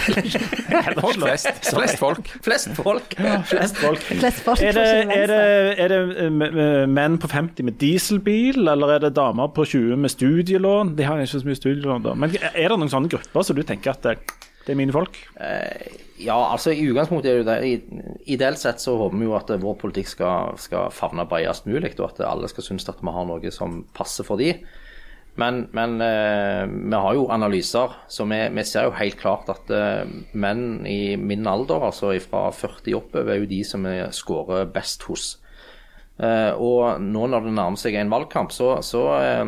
[1.16, 1.48] Flest.
[1.70, 2.28] Flest folk.
[2.46, 3.14] Flest folk.
[3.50, 4.00] Flest folk.
[4.08, 4.86] Flest folk Er det,
[5.16, 5.40] er det,
[5.84, 10.12] er det eh, menn på 50 med dieselbil, eller er det damer på 20 med
[10.12, 10.94] studielån?
[10.98, 12.14] De har ikke så mye studielån, da.
[12.18, 14.16] Men er det noen sånne grupper som du tenker at det,
[14.66, 15.18] det er mine folk?
[16.16, 17.58] Ja, altså i utgangspunktet er det jo det.
[17.68, 21.92] I- Ideelt sett så håper vi jo at vår politikk skal, skal favne bredest mulig,
[22.00, 24.54] og at alle skal synes at vi har noe som passer for de.
[25.36, 29.72] Men, men eh, vi har jo analyser, så vi, vi ser jo helt klart at
[29.74, 34.70] eh, menn i min alder, altså fra 40 oppover, er jo de som vi scorer
[34.72, 35.34] best hos.
[36.16, 39.42] Eh, og nå når det nærmer seg en valgkamp, så, så, eh,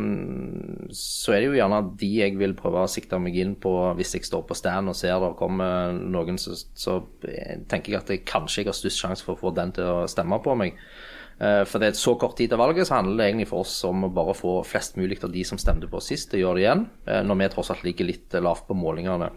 [0.93, 4.13] så er det jo gjerne de jeg vil prøve å sikte meg inn på hvis
[4.19, 8.13] jeg står på stand og ser det kommer noen, så, så eh, tenker jeg at
[8.13, 10.77] jeg kanskje jeg har størst sjanse for å få den til å stemme på meg.
[11.39, 13.67] Eh, For det er et så kort tid til valget, så handler det egentlig for
[13.67, 16.49] oss om å bare få flest mulig av de som stemte på sist, til å
[16.49, 19.31] gjøre det igjen, eh, når vi tross alt ligger litt eh, lavt på målingene.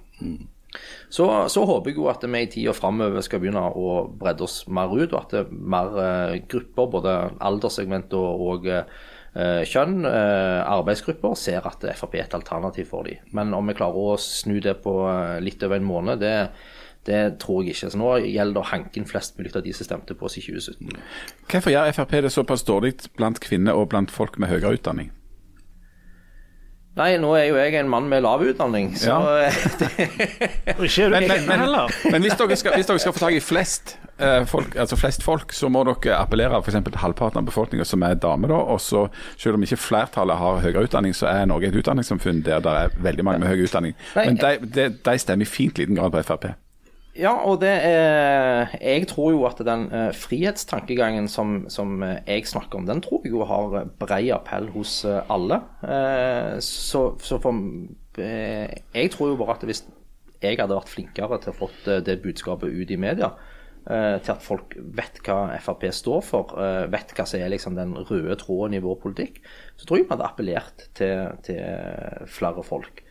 [1.11, 4.61] Så, så håper jeg jo at vi i tida framover skal begynne å bredde oss
[4.71, 10.05] mer ut, og at det er mer eh, grupper, både alderssegment og, og eh, kjønn,
[10.07, 13.21] eh, arbeidsgrupper, ser at Frp er et alternativ for dem.
[13.35, 14.95] Men om vi klarer å snu det på
[15.43, 16.33] litt over en måned, det,
[17.05, 17.89] det tror jeg ikke.
[17.93, 20.37] Så nå gjelder det å hanke inn flest mulig av de som stemte på oss
[20.37, 20.99] i 2017.
[21.49, 25.09] Hvorfor gjør Frp det såpass dårlig blant kvinner og blant folk med høyere utdanning?
[26.99, 29.47] Nei, nå er jo jeg en mann med lav utdanning, så Ja.
[30.75, 31.93] Ikke er du Men, men, kvinne men, heller.
[32.11, 35.23] men hvis, dere skal, hvis dere skal få tak i flest, eh, folk, altså flest
[35.23, 36.75] folk, så må dere appellere f.eks.
[36.83, 38.51] til halvparten av befolkninga som er damer.
[38.51, 39.05] da, og så
[39.37, 42.99] Selv om ikke flertallet har høyere utdanning, så er Norge et utdanningssamfunn der det er
[42.99, 43.95] veldig mange med høy utdanning.
[44.15, 46.51] Nei, Men de, de, de stemmer i fint liten grad på Frp.
[47.17, 52.47] Ja, og det er Jeg tror jo at den eh, frihetstankegangen som, som eh, jeg
[52.47, 55.59] snakker om, den tror jeg jo har brei appell hos eh, alle.
[55.83, 57.57] Eh, så, så for
[58.15, 59.83] eh, Jeg tror jo bare at hvis
[60.41, 63.33] jeg hadde vært flinkere til å fått eh, det budskapet ut i media,
[63.91, 67.75] eh, til at folk vet hva Frp står for, eh, vet hva som er liksom
[67.75, 69.41] den røde tråden i vår politikk,
[69.75, 71.59] så tror jeg vi hadde appellert til, til
[72.39, 73.03] flere folk.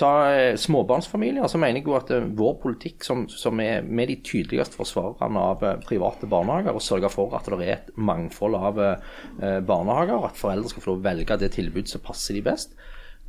[0.00, 4.08] Ta eh, småbarnsfamilier, så mener jeg jo at eh, vår politikk, som, som er med
[4.08, 8.56] de tydeligste forsvarerne av eh, private barnehager, og sørge for at det er et mangfold
[8.56, 12.76] av eh, barnehager, at foreldre skal få velge det tilbudet som passer de best,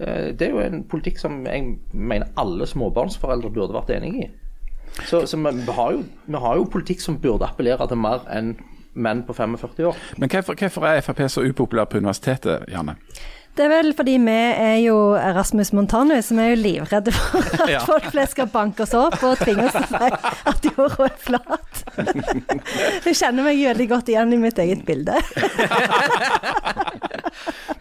[0.01, 4.23] det er jo en politikk som jeg mener alle småbarnsforeldre burde vært enig i.
[5.05, 8.55] Så, så vi, har jo, vi har jo politikk som burde appellere til mer enn
[8.93, 9.99] menn på 45 år.
[10.17, 12.97] Men hvorfor, hvorfor er Frp så upopulær på universitetet, Janne?
[13.57, 17.69] Det er vel fordi vi er jo Erasmus Montanus, som er jo livredde for at
[17.69, 17.81] Ja.
[17.85, 20.09] folk flest skal banke oss opp og tvinge oss til å si
[20.53, 21.81] at jorda er flat.
[23.09, 25.17] Jeg kjenner meg veldig godt igjen i mitt eget bilde.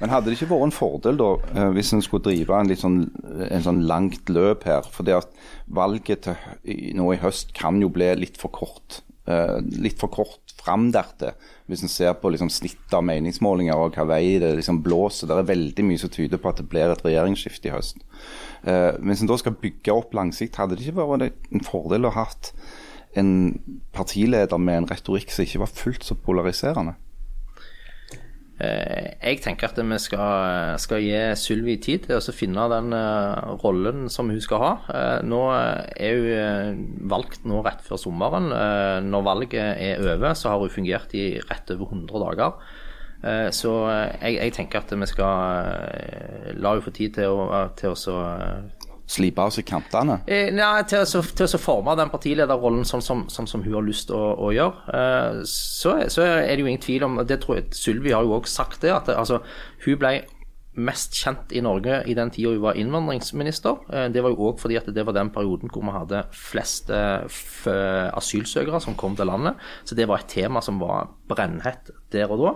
[0.01, 2.81] Men hadde det ikke vært en fordel da, eh, hvis en skulle drive en litt
[2.83, 3.01] sånn,
[3.51, 4.87] en sånn langt løp her?
[4.95, 5.31] For det at
[5.71, 6.37] valget til,
[6.99, 9.03] nå i høst kan jo bli litt for kort.
[9.31, 11.35] eh, litt for kort fram dertil.
[11.71, 15.31] Hvis en ser på liksom, snittet av meningsmålinger og hva vei det liksom blåser.
[15.31, 18.05] Det er veldig mye som tyder på at det blir et regjeringsskifte i høst.
[18.69, 22.15] Eh, hvis en da skal bygge opp langsikt, hadde det ikke vært en fordel å
[22.17, 22.27] ha
[23.19, 23.31] en
[23.97, 26.95] partileder med en retorikk som ikke var fullt så polariserende?
[28.61, 33.55] Eh, Jeg tenker at vi skal, skal gi Sylvi tid til å finne den eh,
[33.63, 34.73] rollen som hun skal ha.
[34.93, 38.51] Eh, nå er hun valgt nå rett før sommeren.
[39.09, 42.77] Når valget er over, så har hun fungert i rett over 100 dager.
[43.53, 48.15] Så jeg, jeg tenker at vi skal la henne få tid til å, til å
[49.11, 50.21] Slipe av seg kantene?
[50.31, 53.87] Eh, Nei, til, å til å forme den partilederrollen sånn som, sånn som hun har
[53.87, 54.85] lyst til å, å gjøre.
[54.95, 58.37] Eh, Så, så er det jo ingen tvil om Det tror jeg Sylvi har jo
[58.39, 59.41] også sagt det, at det, altså,
[59.87, 60.21] hun ble
[60.81, 63.81] mest kjent i Norge i den tida hun var innvandringsminister.
[63.91, 66.93] Eh, Det var jo òg fordi at det var den perioden hvor vi hadde flest
[66.95, 67.27] eh,
[68.15, 69.59] asylsøkere som kom til landet.
[69.85, 72.55] Så det var et tema som var brennhett der og da.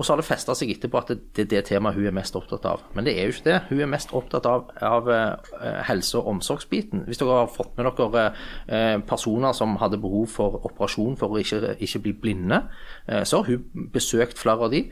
[0.00, 2.36] Og så har det festa seg etterpå at det, er det temaet hun er mest
[2.38, 2.86] opptatt av.
[2.96, 3.58] Men det er jo ikke det.
[3.68, 7.02] Hun er mest opptatt av, av eh, helse- og omsorgsbiten.
[7.04, 8.22] Hvis dere har fått med dere
[8.64, 12.62] eh, personer som hadde behov for operasjon for å ikke, ikke bli blinde,
[13.12, 14.86] eh, så har hun besøkt flere av de.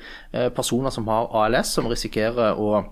[0.53, 2.85] Personer som har ALS, som risikerer å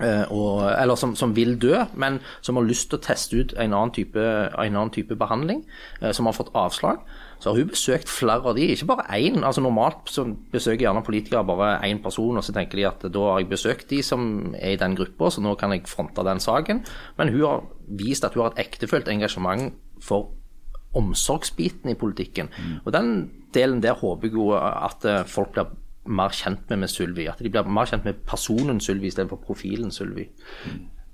[0.00, 3.74] og, eller som, som vil dø, men som har lyst til å teste ut en
[3.76, 5.64] annen type, en annen type behandling,
[6.00, 7.02] eh, som har fått avslag.
[7.40, 9.40] Så har hun besøkt flere av de, ikke bare én.
[9.44, 13.26] altså Normalt så besøker gjerne politikere bare én person, og så tenker de at da
[13.30, 16.40] har jeg besøkt de som er i den gruppa, så nå kan jeg fronte den
[16.40, 16.84] saken.
[17.16, 19.72] Men hun har vist at hun har et ektefølt engasjement
[20.04, 20.34] for
[20.94, 22.50] omsorgsbiten i politikken.
[22.84, 25.70] Og den delen der håper jeg jo at eh, folk blir
[26.10, 27.26] mer kjent med med Sylvi.
[27.30, 30.28] At de blir mer kjent med personen Sylvi istedenfor profilen Sylvi.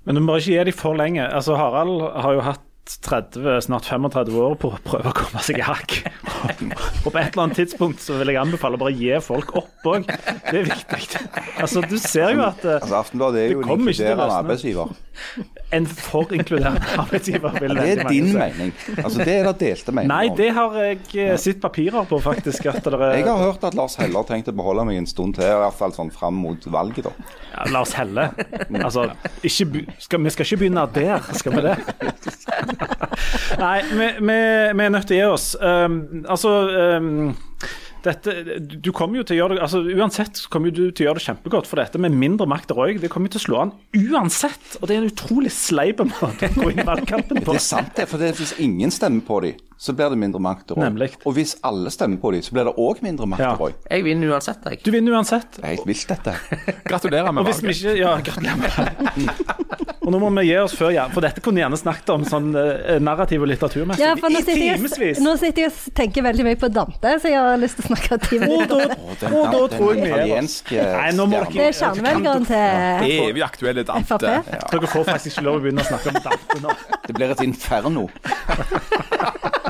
[0.05, 1.27] Men du må ikke gi dem for lenge.
[1.27, 5.59] Altså, Harald har jo hatt 30, snart 35 år på å prøve å komme seg
[5.59, 5.97] i hakk.
[7.03, 9.89] Og på et eller annet tidspunkt så vil jeg anbefale å bare gi folk opp
[9.91, 10.07] òg.
[10.07, 11.21] Det er viktig.
[11.59, 14.93] Altså, du ser jo at eh, Altså, Aftenbladet er jo en inkluderende arbeidsgiver.
[15.69, 18.73] En for inkluderende arbeidsgiver vil Det er din mening.
[18.97, 22.69] Altså, Det er det delte meninger Nei, det har jeg eh, sett papirer på, faktisk.
[22.71, 25.09] At det er, Jeg har hørt at Lars Heller har tenkt å beholde meg en
[25.09, 27.09] stund til, i hvert fall sånn fram mot valget.
[27.09, 27.35] da.
[27.55, 28.29] ja, Lars helle.
[28.79, 29.09] Altså,
[29.43, 31.75] ikke, skal, vi skal ikke begynne der, skal vi det?
[33.65, 34.39] Nei, vi, vi,
[34.77, 35.49] vi er nødt til å gi oss.
[35.59, 35.99] Um,
[36.29, 36.53] altså
[37.01, 37.35] um,
[38.05, 41.19] dette, du kommer jo til å gjøre det altså Uansett kommer du til å gjøre
[41.19, 43.73] det kjempegodt, for dette med mindre makt og røyk det kommer til å slå an
[43.97, 44.77] uansett.
[44.79, 47.55] Og det er en utrolig sleip måte å gå inn i valgkampen på.
[47.55, 48.07] Det er sant, det.
[48.11, 51.11] For det, fins ingen stemmer på dem, så blir det mindre makt og Nemlig.
[51.25, 53.51] Og hvis alle stemmer på dem, så blir det òg mindre makt Ja.
[53.53, 53.73] og røy.
[53.91, 54.79] Jeg vinner uansett, jeg.
[54.83, 55.51] Du vinner uansett.
[55.59, 56.33] Det er helt vilt, dette.
[56.89, 57.83] Gratulerer med Og hvis vi valget.
[57.85, 59.95] ikke Ja, gratulerer med det.
[60.07, 61.03] Og nå må vi gi oss før, ja.
[61.11, 64.43] For dette kunne gjerne snakket om sånn uh, narrativ og litteraturmessig Ja, for nå i
[64.45, 65.19] sitter, timevis.
[65.19, 67.91] nå sitter jeg og tenker veldig mye på Dante, så jeg har lyst til å
[67.91, 70.55] snakke ti Og da, Og den, da den, tror jeg vi er oss.
[70.71, 74.17] Nei, nå må Det er kjernevelgeren til Evig aktuelle Dante.
[74.71, 76.77] Dere får faktisk ikke lov å begynne å snakke om Dante nå.
[77.07, 78.07] Det blir et inferno.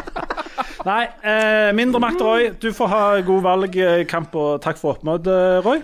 [0.88, 2.52] Nei, eh, mindre makt, Roy.
[2.62, 5.82] Du får ha god valgkamp, og takk for oppmøtet, Roy.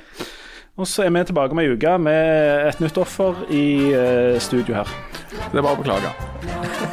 [0.79, 4.77] Og så er vi tilbake om ei uke med et nytt offer i eh, studio
[4.79, 4.93] her.
[5.51, 6.13] Det er bare å beklage.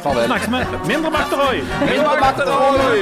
[0.03, 0.27] Farvel.
[0.27, 1.63] Snakkes med Mindre makt, Roy!
[1.87, 2.99] Mindre makt Roy!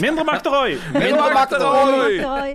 [0.00, 0.78] Mindre makt, Roy!
[0.94, 1.58] Mindre makt!
[1.58, 2.54] Roy.